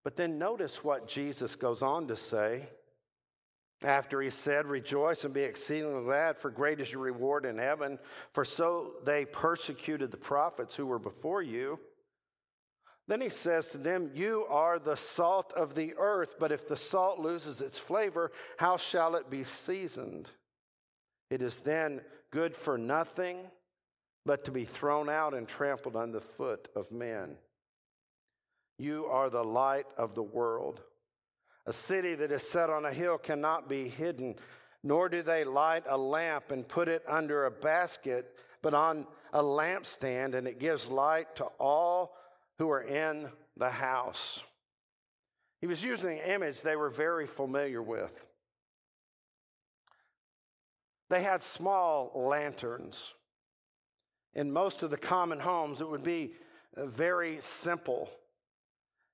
But 0.02 0.16
then 0.16 0.36
notice 0.36 0.82
what 0.82 1.06
Jesus 1.06 1.54
goes 1.54 1.82
on 1.82 2.08
to 2.08 2.16
say 2.16 2.68
after 3.84 4.20
he 4.20 4.28
said, 4.28 4.66
Rejoice 4.66 5.24
and 5.24 5.32
be 5.32 5.42
exceedingly 5.42 6.02
glad, 6.02 6.36
for 6.36 6.50
great 6.50 6.80
is 6.80 6.90
your 6.90 7.02
reward 7.02 7.44
in 7.44 7.58
heaven. 7.58 8.00
For 8.32 8.44
so 8.44 8.94
they 9.04 9.24
persecuted 9.24 10.10
the 10.10 10.16
prophets 10.16 10.74
who 10.74 10.86
were 10.86 10.98
before 10.98 11.42
you. 11.42 11.78
Then 13.06 13.20
he 13.20 13.28
says 13.28 13.68
to 13.68 13.78
them, 13.78 14.10
You 14.14 14.46
are 14.48 14.80
the 14.80 14.96
salt 14.96 15.52
of 15.52 15.76
the 15.76 15.94
earth, 15.96 16.34
but 16.40 16.50
if 16.50 16.66
the 16.66 16.76
salt 16.76 17.20
loses 17.20 17.60
its 17.60 17.78
flavor, 17.78 18.32
how 18.56 18.78
shall 18.78 19.14
it 19.14 19.30
be 19.30 19.44
seasoned? 19.44 20.30
It 21.34 21.42
is 21.42 21.56
then 21.56 22.00
good 22.30 22.54
for 22.54 22.78
nothing 22.78 23.38
but 24.24 24.44
to 24.44 24.52
be 24.52 24.64
thrown 24.64 25.08
out 25.08 25.34
and 25.34 25.48
trampled 25.48 25.96
under 25.96 26.20
the 26.20 26.24
foot 26.24 26.68
of 26.76 26.92
men. 26.92 27.34
You 28.78 29.06
are 29.06 29.28
the 29.28 29.42
light 29.42 29.86
of 29.98 30.14
the 30.14 30.22
world. 30.22 30.80
A 31.66 31.72
city 31.72 32.14
that 32.14 32.30
is 32.30 32.48
set 32.48 32.70
on 32.70 32.84
a 32.84 32.92
hill 32.92 33.18
cannot 33.18 33.68
be 33.68 33.88
hidden, 33.88 34.36
nor 34.84 35.08
do 35.08 35.22
they 35.22 35.42
light 35.42 35.82
a 35.88 35.98
lamp 35.98 36.52
and 36.52 36.68
put 36.68 36.86
it 36.86 37.02
under 37.08 37.46
a 37.46 37.50
basket, 37.50 38.38
but 38.62 38.72
on 38.72 39.04
a 39.32 39.42
lampstand, 39.42 40.36
and 40.36 40.46
it 40.46 40.60
gives 40.60 40.86
light 40.86 41.34
to 41.34 41.46
all 41.58 42.14
who 42.58 42.70
are 42.70 42.84
in 42.84 43.28
the 43.56 43.70
house. 43.70 44.40
He 45.60 45.66
was 45.66 45.82
using 45.82 46.20
an 46.20 46.30
image 46.30 46.60
they 46.60 46.76
were 46.76 46.90
very 46.90 47.26
familiar 47.26 47.82
with. 47.82 48.24
They 51.10 51.22
had 51.22 51.42
small 51.42 52.10
lanterns. 52.14 53.14
In 54.34 54.52
most 54.52 54.82
of 54.82 54.90
the 54.90 54.96
common 54.96 55.40
homes, 55.40 55.80
it 55.80 55.88
would 55.88 56.02
be 56.02 56.32
uh, 56.76 56.86
very 56.86 57.40
simple. 57.40 58.10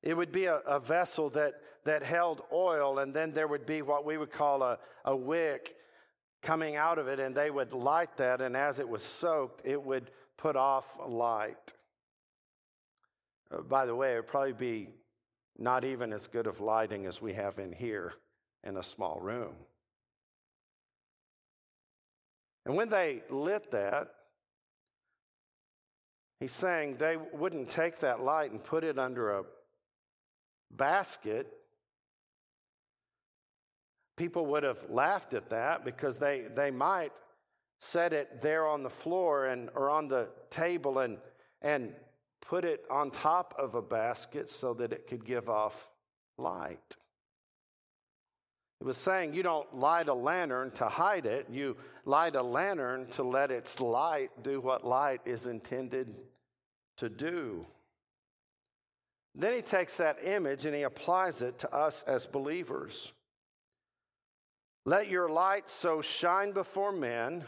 It 0.02 0.16
would 0.16 0.32
be 0.32 0.46
a, 0.46 0.56
a, 0.58 0.80
vessel 0.80 1.28
that, 1.30 1.54
that 1.84 2.02
held 2.02 2.42
oil, 2.52 3.00
and 3.00 3.12
then 3.12 3.32
there 3.32 3.48
would 3.48 3.66
be 3.66 3.82
what 3.82 4.06
we 4.06 4.16
would 4.16 4.32
call 4.32 4.62
a, 4.62 4.78
a 5.04 5.14
wick 5.14 5.74
coming 6.42 6.76
out 6.76 6.98
of 6.98 7.06
it, 7.08 7.20
and 7.20 7.34
they 7.34 7.50
would 7.50 7.72
light 7.72 8.16
that, 8.16 8.40
and 8.40 8.56
as 8.56 8.78
it 8.78 8.88
was 8.88 9.02
soaked, 9.02 9.60
it 9.64 9.82
would 9.82 10.10
put 10.38 10.56
off 10.56 10.86
light. 11.06 11.74
Uh, 13.50 13.60
by 13.60 13.84
the 13.84 13.94
way, 13.94 14.14
it 14.14 14.16
would 14.16 14.28
probably 14.28 14.52
be 14.52 14.88
not 15.58 15.84
even 15.84 16.12
as 16.12 16.26
good 16.26 16.46
of 16.46 16.60
lighting 16.60 17.04
as 17.04 17.20
we 17.20 17.34
have 17.34 17.58
in 17.58 17.72
here 17.72 18.14
in 18.64 18.78
a 18.78 18.82
small 18.82 19.20
room. 19.20 19.52
And 22.66 22.76
when 22.76 22.88
they 22.88 23.22
lit 23.30 23.70
that, 23.70 24.08
he's 26.38 26.52
saying 26.52 26.96
they 26.96 27.16
wouldn't 27.16 27.70
take 27.70 28.00
that 28.00 28.22
light 28.22 28.50
and 28.50 28.62
put 28.62 28.84
it 28.84 28.98
under 28.98 29.38
a 29.38 29.44
basket. 30.70 31.52
People 34.16 34.46
would 34.46 34.62
have 34.62 34.90
laughed 34.90 35.32
at 35.34 35.50
that 35.50 35.84
because 35.84 36.18
they, 36.18 36.44
they 36.54 36.70
might 36.70 37.12
set 37.80 38.12
it 38.12 38.42
there 38.42 38.66
on 38.66 38.82
the 38.82 38.90
floor 38.90 39.46
and 39.46 39.70
or 39.74 39.88
on 39.88 40.06
the 40.06 40.28
table 40.50 40.98
and 40.98 41.16
and 41.62 41.94
put 42.40 42.64
it 42.64 42.84
on 42.90 43.10
top 43.10 43.54
of 43.58 43.74
a 43.74 43.82
basket 43.82 44.50
so 44.50 44.74
that 44.74 44.92
it 44.92 45.06
could 45.06 45.24
give 45.24 45.48
off 45.48 45.88
light. 46.38 46.96
It 48.80 48.86
was 48.86 48.96
saying 48.96 49.34
you 49.34 49.42
don't 49.42 49.76
light 49.76 50.08
a 50.08 50.14
lantern 50.14 50.70
to 50.72 50.88
hide 50.88 51.26
it, 51.26 51.46
you 51.50 51.76
light 52.06 52.34
a 52.34 52.42
lantern 52.42 53.06
to 53.12 53.22
let 53.22 53.50
its 53.50 53.78
light 53.78 54.30
do 54.42 54.60
what 54.60 54.86
light 54.86 55.20
is 55.26 55.46
intended 55.46 56.14
to 56.96 57.10
do. 57.10 57.66
Then 59.34 59.54
he 59.54 59.60
takes 59.60 59.98
that 59.98 60.24
image 60.24 60.64
and 60.64 60.74
he 60.74 60.82
applies 60.82 61.42
it 61.42 61.58
to 61.60 61.74
us 61.74 62.02
as 62.04 62.24
believers. 62.26 63.12
Let 64.86 65.08
your 65.08 65.28
light 65.28 65.68
so 65.68 66.00
shine 66.00 66.52
before 66.52 66.90
men 66.90 67.44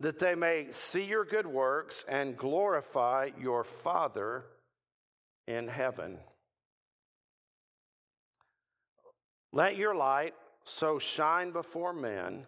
that 0.00 0.18
they 0.18 0.34
may 0.34 0.66
see 0.72 1.04
your 1.04 1.24
good 1.24 1.46
works 1.46 2.04
and 2.08 2.36
glorify 2.36 3.30
your 3.40 3.62
Father 3.62 4.44
in 5.46 5.68
heaven. 5.68 6.18
Let 9.54 9.76
your 9.76 9.94
light 9.94 10.34
so 10.64 10.98
shine 10.98 11.52
before 11.52 11.92
men 11.92 12.44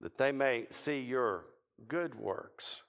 that 0.00 0.18
they 0.18 0.32
may 0.32 0.66
see 0.70 0.98
your 0.98 1.44
good 1.86 2.16
works 2.16 2.82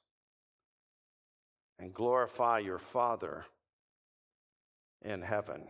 and 1.77 1.93
glorify 1.93 2.57
your 2.57 2.79
Father 2.79 3.45
in 5.03 5.21
heaven. 5.21 5.67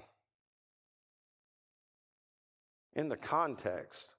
In 2.93 3.10
the 3.10 3.17
context, 3.17 4.15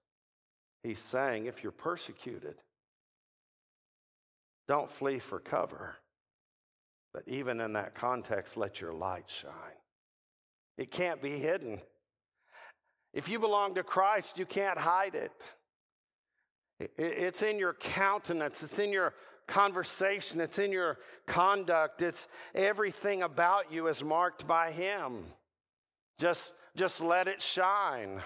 he's 0.83 1.00
saying 1.00 1.46
if 1.46 1.62
you're 1.62 1.72
persecuted, 1.72 2.57
don't 4.68 4.90
flee 4.90 5.20
for 5.20 5.40
cover. 5.40 5.96
But 7.14 7.22
even 7.28 7.62
in 7.62 7.72
that 7.72 7.94
context, 7.94 8.59
let 8.59 8.78
your 8.78 8.92
light 8.92 9.31
shine. 9.31 9.81
It 10.76 10.90
can't 10.90 11.22
be 11.22 11.38
hidden. 11.38 11.81
If 13.12 13.29
you 13.29 13.38
belong 13.38 13.75
to 13.75 13.83
Christ, 13.83 14.38
you 14.38 14.47
can't 14.47 14.79
hide 14.79 15.14
it. 15.14 15.33
It's 16.97 17.42
in 17.42 17.59
your 17.59 17.75
countenance, 17.75 18.62
it's 18.62 18.79
in 18.79 18.92
your 18.92 19.14
conversation, 19.49 20.40
it's 20.40 20.59
in 20.59 20.71
your 20.71 20.99
conduct, 21.27 22.03
it's 22.03 22.29
everything 22.55 23.23
about 23.23 23.73
you 23.73 23.88
is 23.88 24.05
marked 24.05 24.47
by 24.47 24.71
Him. 24.71 25.25
Just, 26.18 26.55
just 26.77 27.01
let 27.01 27.27
it 27.27 27.42
shine. 27.42 28.21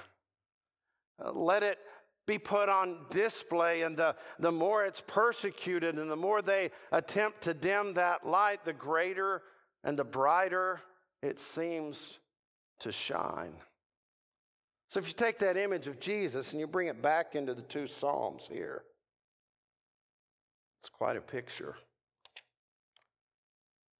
Uh, 1.25 1.33
let 1.33 1.63
it 1.63 1.79
be 2.27 2.39
put 2.39 2.69
on 2.69 3.07
display, 3.11 3.83
and 3.83 3.97
the, 3.97 4.15
the 4.39 4.53
more 4.53 4.85
it's 4.85 5.03
persecuted 5.07 5.99
and 5.99 6.11
the 6.11 6.17
more 6.17 6.43
they 6.43 6.71
attempt 6.91 7.43
to 7.43 7.55
dim 7.55 7.95
that 7.95 8.27
light, 8.27 8.65
the 8.65 8.73
greater 8.73 9.43
and 9.83 9.99
the 9.99 10.05
brighter 10.05 10.81
it 11.23 11.39
seems 11.39 12.19
to 12.81 12.93
shine. 12.93 13.55
So 14.93 15.01
if 15.01 15.09
you 15.09 15.15
take 15.15 15.39
that 15.39 15.57
image 15.57 15.87
of 15.87 16.01
Jesus 16.01 16.53
and 16.53 16.61
you 16.61 16.67
bring 16.67 16.89
it 16.89 17.01
back 17.01 17.35
into 17.35 17.55
the 17.55 17.63
two 17.63 17.87
Psalms 17.87 18.47
here, 18.47 18.83
it's 20.83 20.91
quite 20.91 21.17
a 21.17 21.21
picture. 21.23 21.77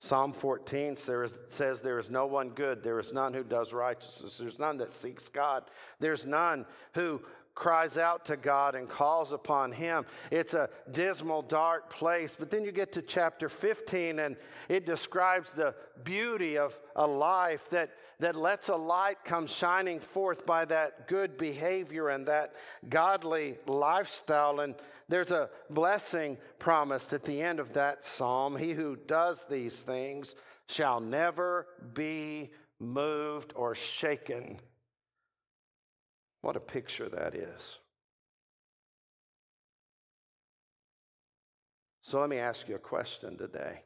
Psalm 0.03 0.35
14 0.35 0.99
says, 0.99 1.81
There 1.81 1.99
is 1.99 2.11
no 2.11 2.27
one 2.27 2.51
good. 2.51 2.83
There 2.83 2.99
is 2.99 3.11
none 3.11 3.33
who 3.33 3.43
does 3.43 3.73
righteousness. 3.73 4.37
There's 4.37 4.59
none 4.59 4.77
that 4.79 4.93
seeks 4.93 5.31
God. 5.31 5.65
There's 5.99 6.27
none 6.27 6.67
who 6.93 7.23
cries 7.55 7.99
out 7.99 8.25
to 8.27 8.37
God 8.37 8.75
and 8.75 8.87
calls 8.87 9.33
upon 9.33 9.73
Him. 9.73 10.05
It's 10.31 10.53
a 10.53 10.71
dismal, 10.91 11.41
dark 11.41 11.89
place. 11.89 12.37
But 12.39 12.51
then 12.51 12.65
you 12.65 12.73
get 12.73 12.93
to 12.93 13.03
chapter 13.03 13.49
15, 13.49 14.19
and 14.19 14.37
it 14.69 14.85
describes 14.85 15.51
the 15.51 15.75
beauty 16.05 16.59
of 16.59 16.79
a 16.97 17.07
life 17.07 17.69
that, 17.71 17.93
that 18.23 18.37
lets 18.37 18.69
a 18.69 18.77
light 18.77 19.25
come 19.25 19.49
shining 19.49 19.99
forth 19.99 20.47
by 20.47 20.65
that 20.65 21.09
good 21.09 21.37
behavior 21.37 22.09
and 22.09 22.27
that 22.27 22.53
godly 22.89 23.59
lifestyle. 23.67 24.61
And 24.61 24.77
there's 25.09 25.33
a 25.33 25.51
blessing 25.69 26.39
promised 26.61 27.13
at 27.13 27.25
the 27.25 27.43
end 27.43 27.59
of 27.59 27.73
that 27.73 28.07
psalm. 28.07 28.57
He 28.57 28.75
who 28.75 28.95
does 28.95 29.45
these 29.51 29.81
things 29.81 30.37
shall 30.69 31.01
never 31.01 31.67
be 31.95 32.53
moved 32.79 33.53
or 33.57 33.75
shaken. 33.75 34.61
What 36.43 36.55
a 36.55 36.61
picture 36.61 37.09
that 37.09 37.35
is. 37.35 37.79
So 42.03 42.21
let 42.21 42.29
me 42.29 42.39
ask 42.39 42.69
you 42.69 42.77
a 42.77 42.79
question 42.79 43.37
today. 43.37 43.83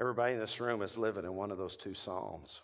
Everybody 0.00 0.32
in 0.32 0.40
this 0.40 0.60
room 0.60 0.80
is 0.80 0.96
living 0.96 1.24
in 1.24 1.34
one 1.34 1.50
of 1.50 1.58
those 1.58 1.76
two 1.76 1.92
Psalms. 1.92 2.62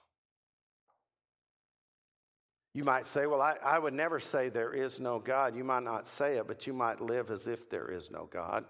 You 2.73 2.83
might 2.83 3.07
say, 3.07 3.27
Well, 3.27 3.43
I, 3.43 3.57
I 3.63 3.79
would 3.79 3.95
never 3.95 4.19
say 4.21 4.49
there 4.49 4.73
is 4.73 4.99
no 4.99 5.19
God. 5.19 5.55
You 5.55 5.65
might 5.65 5.83
not 5.83 6.07
say 6.07 6.39
it, 6.39 6.47
but 6.47 6.67
you 6.67 6.73
might 6.73 7.01
live 7.01 7.31
as 7.31 7.47
if 7.47 7.69
there 7.69 7.91
is 7.91 8.11
no 8.11 8.29
God. 8.31 8.65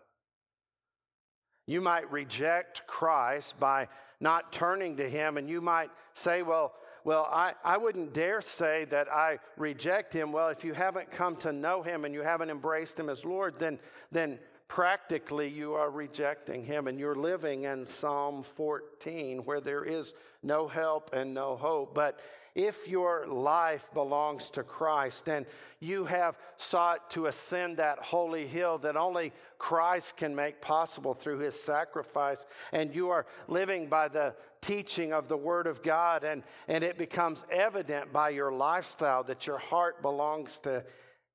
You 1.67 1.81
might 1.81 2.11
reject 2.11 2.87
Christ 2.87 3.59
by 3.59 3.89
not 4.21 4.53
turning 4.53 4.97
to 4.97 5.09
Him, 5.09 5.37
and 5.37 5.49
you 5.49 5.61
might 5.61 5.91
say, 6.15 6.43
Well, 6.43 6.73
well, 7.07 7.29
I, 7.31 7.53
I 7.65 7.77
wouldn't 7.77 8.15
dare 8.15 8.41
say 8.41 8.85
that 8.87 9.07
I 9.09 9.39
reject 9.57 10.13
him. 10.13 10.33
Well, 10.33 10.49
if 10.49 10.65
you 10.65 10.73
haven't 10.73 11.13
come 11.13 11.37
to 11.37 11.53
know 11.53 11.81
him 11.81 12.05
and 12.05 12.13
you 12.13 12.23
haven't 12.23 12.51
embraced 12.51 12.99
him 12.99 13.09
as 13.09 13.25
Lord, 13.25 13.61
then, 13.61 13.79
then 14.11 14.41
practically 14.69 15.49
you 15.49 15.75
are 15.75 15.91
rejecting 15.91 16.65
him 16.65 16.89
and 16.89 16.99
you're 16.99 17.15
living 17.15 17.65
in 17.65 17.87
Psalm 17.87 18.43
14 18.43 19.39
where 19.45 19.61
there 19.61 19.85
is 19.85 20.13
no 20.43 20.67
help 20.67 21.11
and 21.13 21.33
no 21.33 21.57
hope. 21.57 21.95
But 21.95 22.21
if 22.57 22.89
your 22.89 23.27
life 23.27 23.87
belongs 23.93 24.49
to 24.51 24.63
Christ 24.63 25.29
and 25.29 25.45
you 25.79 26.07
have 26.07 26.39
sought 26.57 27.11
to 27.11 27.27
ascend 27.27 27.77
that 27.77 27.99
holy 27.99 28.47
hill 28.47 28.79
that 28.79 28.97
only 28.97 29.33
Christ 29.59 30.17
can 30.17 30.35
make 30.35 30.63
possible 30.63 31.13
through 31.13 31.39
his 31.39 31.61
sacrifice, 31.61 32.47
and 32.73 32.95
you 32.95 33.11
are 33.11 33.27
living 33.47 33.89
by 33.89 34.09
the 34.09 34.35
teaching 34.63 35.13
of 35.13 35.29
the 35.29 35.37
Word 35.37 35.67
of 35.67 35.83
God, 35.83 36.25
and, 36.25 36.43
and 36.67 36.83
it 36.83 36.97
becomes 36.97 37.45
evident 37.53 38.11
by 38.11 38.31
your 38.31 38.51
lifestyle 38.51 39.23
that 39.25 39.47
your 39.47 39.59
heart 39.59 40.01
belongs 40.01 40.59
to 40.61 40.83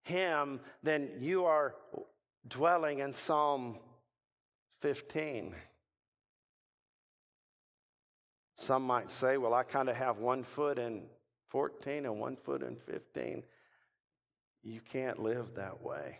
him, 0.02 0.60
then 0.82 1.12
you 1.20 1.46
are 1.46 1.76
dwelling 2.48 3.00
in 3.00 3.14
Psalm 3.14 3.78
15. 4.82 5.56
Some 8.56 8.84
might 8.84 9.10
say, 9.10 9.38
well, 9.38 9.54
I 9.54 9.64
kind 9.64 9.90
of 9.90 9.96
have 9.96 10.20
one 10.20 10.44
foot 10.44 10.78
in 10.78 11.04
14 11.50 12.06
and 12.06 12.20
one 12.20 12.36
foot 12.36 12.62
in 12.62 12.76
15. 12.76 13.44
You 14.64 14.82
can't 14.82 15.20
live 15.20 15.56
that 15.56 15.82
way. 15.82 16.20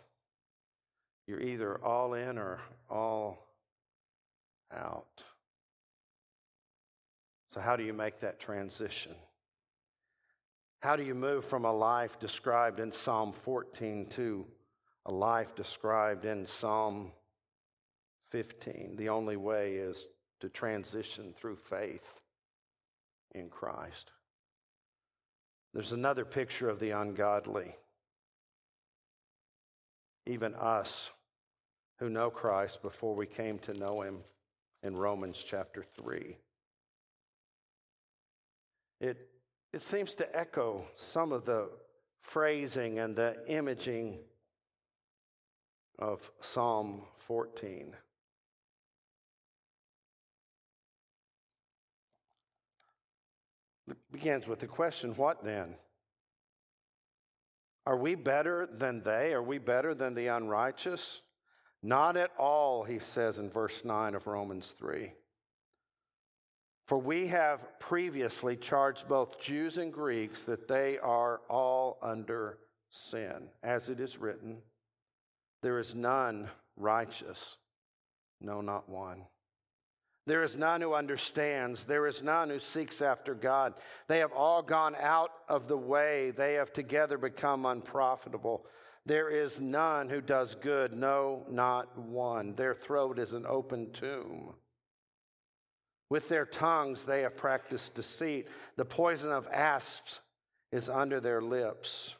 You're 1.26 1.40
either 1.40 1.82
all 1.84 2.14
in 2.14 2.38
or 2.38 2.60
all 2.90 3.46
out. 4.74 5.22
So, 7.50 7.60
how 7.60 7.76
do 7.76 7.84
you 7.84 7.92
make 7.92 8.20
that 8.20 8.40
transition? 8.40 9.12
How 10.80 10.96
do 10.96 11.04
you 11.04 11.14
move 11.14 11.44
from 11.44 11.64
a 11.64 11.72
life 11.72 12.18
described 12.18 12.80
in 12.80 12.90
Psalm 12.90 13.32
14 13.32 14.06
to 14.10 14.44
a 15.06 15.12
life 15.12 15.54
described 15.54 16.24
in 16.24 16.46
Psalm 16.46 17.12
15? 18.30 18.96
The 18.96 19.08
only 19.08 19.36
way 19.36 19.74
is 19.74 20.06
to 20.40 20.48
transition 20.48 21.34
through 21.36 21.56
faith 21.56 22.20
in 23.34 23.48
Christ. 23.48 24.10
There's 25.74 25.92
another 25.92 26.24
picture 26.24 26.68
of 26.68 26.80
the 26.80 26.90
ungodly. 26.90 27.74
even 30.26 30.54
us 30.54 31.10
who 31.98 32.08
know 32.08 32.30
Christ 32.30 32.82
before 32.82 33.14
we 33.14 33.26
came 33.26 33.58
to 33.60 33.74
know 33.74 34.02
him 34.02 34.18
in 34.82 34.96
Romans 34.96 35.42
chapter 35.44 35.84
3. 35.96 36.36
It, 39.00 39.28
it 39.72 39.82
seems 39.82 40.14
to 40.16 40.36
echo 40.36 40.84
some 40.94 41.32
of 41.32 41.44
the 41.44 41.70
phrasing 42.20 42.98
and 42.98 43.16
the 43.16 43.36
imaging 43.48 44.18
of 46.02 46.32
Psalm 46.40 47.02
14. 47.28 47.94
It 53.88 53.96
begins 54.10 54.48
with 54.48 54.58
the 54.58 54.66
question 54.66 55.14
what 55.14 55.44
then? 55.44 55.76
Are 57.86 57.96
we 57.96 58.16
better 58.16 58.68
than 58.72 59.02
they? 59.02 59.32
Are 59.32 59.42
we 59.42 59.58
better 59.58 59.94
than 59.94 60.14
the 60.14 60.26
unrighteous? 60.26 61.20
Not 61.84 62.16
at 62.16 62.30
all, 62.36 62.82
he 62.82 62.98
says 62.98 63.38
in 63.38 63.48
verse 63.48 63.84
9 63.84 64.16
of 64.16 64.26
Romans 64.26 64.74
3. 64.76 65.12
For 66.88 66.98
we 66.98 67.28
have 67.28 67.78
previously 67.78 68.56
charged 68.56 69.06
both 69.06 69.40
Jews 69.40 69.78
and 69.78 69.92
Greeks 69.92 70.42
that 70.42 70.66
they 70.66 70.98
are 70.98 71.42
all 71.48 71.98
under 72.02 72.58
sin. 72.90 73.50
As 73.62 73.88
it 73.88 74.00
is 74.00 74.18
written, 74.18 74.62
there 75.62 75.78
is 75.78 75.94
none 75.94 76.48
righteous, 76.76 77.56
no, 78.40 78.60
not 78.60 78.88
one. 78.88 79.24
There 80.26 80.42
is 80.42 80.56
none 80.56 80.80
who 80.80 80.94
understands. 80.94 81.84
There 81.84 82.06
is 82.06 82.22
none 82.22 82.48
who 82.48 82.60
seeks 82.60 83.02
after 83.02 83.34
God. 83.34 83.74
They 84.06 84.20
have 84.20 84.32
all 84.32 84.62
gone 84.62 84.94
out 84.94 85.30
of 85.48 85.66
the 85.66 85.76
way. 85.76 86.30
They 86.30 86.54
have 86.54 86.72
together 86.72 87.18
become 87.18 87.66
unprofitable. 87.66 88.64
There 89.04 89.30
is 89.30 89.60
none 89.60 90.08
who 90.08 90.20
does 90.20 90.54
good, 90.54 90.92
no, 90.94 91.44
not 91.50 91.98
one. 91.98 92.54
Their 92.54 92.74
throat 92.74 93.18
is 93.18 93.32
an 93.32 93.46
open 93.48 93.90
tomb. 93.90 94.54
With 96.08 96.28
their 96.28 96.46
tongues 96.46 97.04
they 97.04 97.22
have 97.22 97.36
practiced 97.36 97.94
deceit. 97.94 98.46
The 98.76 98.84
poison 98.84 99.32
of 99.32 99.48
asps 99.48 100.20
is 100.70 100.88
under 100.88 101.20
their 101.20 101.42
lips, 101.42 102.14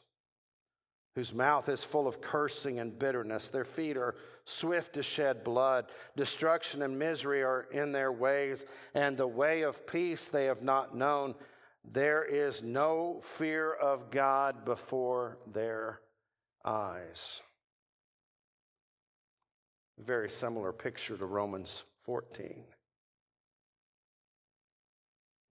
whose 1.15 1.33
mouth 1.33 1.69
is 1.69 1.83
full 1.83 2.07
of 2.07 2.21
cursing 2.21 2.79
and 2.79 2.97
bitterness. 2.97 3.49
Their 3.49 3.65
feet 3.65 3.97
are 3.97 4.15
swift 4.45 4.93
to 4.93 5.03
shed 5.03 5.43
blood. 5.43 5.85
Destruction 6.17 6.81
and 6.81 6.97
misery 6.97 7.43
are 7.43 7.67
in 7.71 7.91
their 7.91 8.11
ways, 8.11 8.65
and 8.95 9.15
the 9.15 9.27
way 9.27 9.61
of 9.61 9.85
peace 9.85 10.27
they 10.27 10.45
have 10.45 10.63
not 10.63 10.95
known. 10.95 11.35
There 11.91 12.23
is 12.23 12.63
no 12.63 13.21
fear 13.23 13.71
of 13.73 14.09
God 14.09 14.65
before 14.65 15.37
their 15.51 15.99
eyes. 16.65 17.41
Very 19.99 20.29
similar 20.29 20.71
picture 20.71 21.15
to 21.17 21.25
Romans 21.25 21.83
14. 22.05 22.63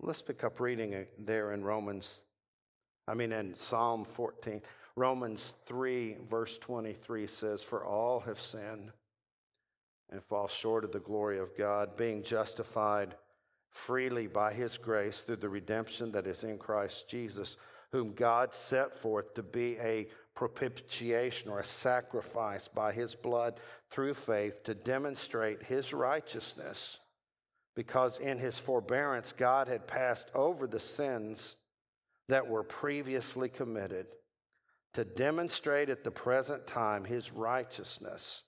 Let's 0.00 0.22
pick 0.22 0.42
up 0.42 0.58
reading 0.58 1.06
there 1.16 1.52
in 1.52 1.62
Romans, 1.62 2.22
I 3.06 3.14
mean, 3.14 3.30
in 3.30 3.54
Psalm 3.54 4.04
14. 4.04 4.60
Romans 4.96 5.54
3, 5.66 6.16
verse 6.28 6.58
23 6.58 7.26
says, 7.26 7.62
For 7.62 7.84
all 7.84 8.20
have 8.20 8.40
sinned 8.40 8.92
and 10.10 10.22
fall 10.22 10.48
short 10.48 10.84
of 10.84 10.92
the 10.92 11.00
glory 11.00 11.38
of 11.38 11.56
God, 11.56 11.96
being 11.96 12.22
justified 12.22 13.14
freely 13.70 14.26
by 14.26 14.52
his 14.52 14.76
grace 14.76 15.22
through 15.22 15.36
the 15.36 15.48
redemption 15.48 16.12
that 16.12 16.26
is 16.26 16.44
in 16.44 16.58
Christ 16.58 17.08
Jesus, 17.08 17.56
whom 17.90 18.12
God 18.12 18.54
set 18.54 18.94
forth 18.94 19.32
to 19.34 19.42
be 19.42 19.78
a 19.78 20.08
propitiation 20.34 21.50
or 21.50 21.60
a 21.60 21.64
sacrifice 21.64 22.68
by 22.68 22.92
his 22.92 23.14
blood 23.14 23.60
through 23.90 24.14
faith 24.14 24.62
to 24.64 24.74
demonstrate 24.74 25.62
his 25.62 25.94
righteousness, 25.94 26.98
because 27.74 28.18
in 28.18 28.38
his 28.38 28.58
forbearance 28.58 29.32
God 29.32 29.68
had 29.68 29.86
passed 29.86 30.30
over 30.34 30.66
the 30.66 30.80
sins 30.80 31.56
that 32.28 32.46
were 32.46 32.62
previously 32.62 33.48
committed 33.48 34.06
to 34.94 35.04
demonstrate 35.04 35.88
at 35.88 36.04
the 36.04 36.10
present 36.10 36.66
time 36.66 37.04
his 37.04 37.32
righteousness, 37.32 38.42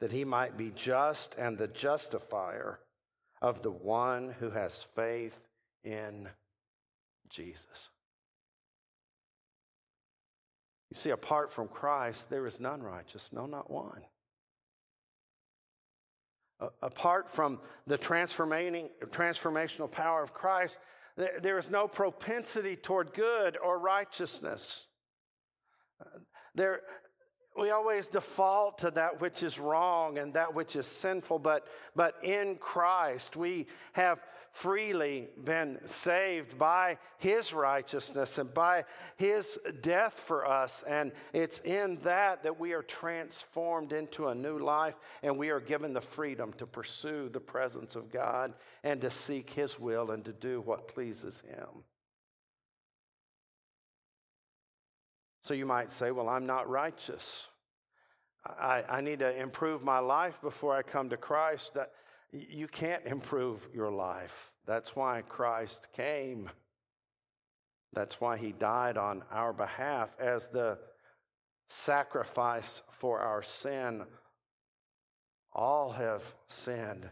that 0.00 0.12
he 0.12 0.24
might 0.24 0.56
be 0.56 0.70
just 0.70 1.34
and 1.36 1.58
the 1.58 1.68
justifier 1.68 2.80
of 3.42 3.62
the 3.62 3.70
one 3.70 4.34
who 4.38 4.50
has 4.50 4.86
faith 4.94 5.40
in 5.84 6.28
Jesus. 7.28 7.90
You 10.90 10.96
see, 10.96 11.10
apart 11.10 11.52
from 11.52 11.68
Christ, 11.68 12.30
there 12.30 12.46
is 12.46 12.60
none 12.60 12.82
righteous, 12.82 13.30
no, 13.32 13.46
not 13.46 13.70
one. 13.70 14.02
apart 16.82 17.30
from 17.30 17.60
the 17.86 17.96
transforming, 17.96 18.88
transformational 19.10 19.90
power 19.90 20.22
of 20.22 20.34
Christ, 20.34 20.78
there 21.16 21.58
is 21.58 21.70
no 21.70 21.88
propensity 21.88 22.76
toward 22.76 23.12
good 23.12 23.56
or 23.62 23.78
righteousness. 23.78 24.86
There, 26.54 26.80
we 27.58 27.70
always 27.70 28.06
default 28.06 28.78
to 28.78 28.90
that 28.92 29.20
which 29.20 29.42
is 29.42 29.58
wrong 29.58 30.18
and 30.18 30.34
that 30.34 30.54
which 30.54 30.76
is 30.76 30.86
sinful, 30.86 31.40
but, 31.40 31.66
but 31.96 32.14
in 32.22 32.56
Christ 32.56 33.36
we 33.36 33.66
have 33.92 34.20
freely 34.52 35.28
been 35.44 35.78
saved 35.84 36.56
by 36.56 36.98
His 37.18 37.52
righteousness 37.52 38.38
and 38.38 38.52
by 38.54 38.84
His 39.16 39.58
death 39.82 40.14
for 40.14 40.46
us. 40.46 40.84
And 40.86 41.12
it's 41.32 41.60
in 41.60 41.98
that 42.04 42.44
that 42.44 42.58
we 42.58 42.72
are 42.72 42.82
transformed 42.82 43.92
into 43.92 44.28
a 44.28 44.34
new 44.34 44.58
life 44.58 44.94
and 45.22 45.36
we 45.36 45.50
are 45.50 45.60
given 45.60 45.92
the 45.92 46.00
freedom 46.00 46.52
to 46.54 46.66
pursue 46.66 47.28
the 47.28 47.40
presence 47.40 47.96
of 47.96 48.12
God 48.12 48.54
and 48.84 49.00
to 49.00 49.10
seek 49.10 49.50
His 49.50 49.78
will 49.78 50.12
and 50.12 50.24
to 50.24 50.32
do 50.32 50.60
what 50.60 50.88
pleases 50.88 51.42
Him. 51.48 51.84
So 55.48 55.54
you 55.54 55.64
might 55.64 55.90
say, 55.90 56.10
Well, 56.10 56.28
I'm 56.28 56.44
not 56.44 56.68
righteous. 56.68 57.46
I, 58.44 58.84
I 58.86 59.00
need 59.00 59.20
to 59.20 59.34
improve 59.34 59.82
my 59.82 59.98
life 59.98 60.38
before 60.42 60.76
I 60.76 60.82
come 60.82 61.08
to 61.08 61.16
Christ. 61.16 61.72
That, 61.72 61.92
you 62.30 62.68
can't 62.68 63.06
improve 63.06 63.66
your 63.72 63.90
life. 63.90 64.52
That's 64.66 64.94
why 64.94 65.22
Christ 65.26 65.88
came. 65.96 66.50
That's 67.94 68.20
why 68.20 68.36
he 68.36 68.52
died 68.52 68.98
on 68.98 69.24
our 69.32 69.54
behalf 69.54 70.10
as 70.20 70.48
the 70.48 70.76
sacrifice 71.70 72.82
for 72.90 73.20
our 73.20 73.42
sin. 73.42 74.02
All 75.54 75.92
have 75.92 76.22
sinned, 76.48 77.08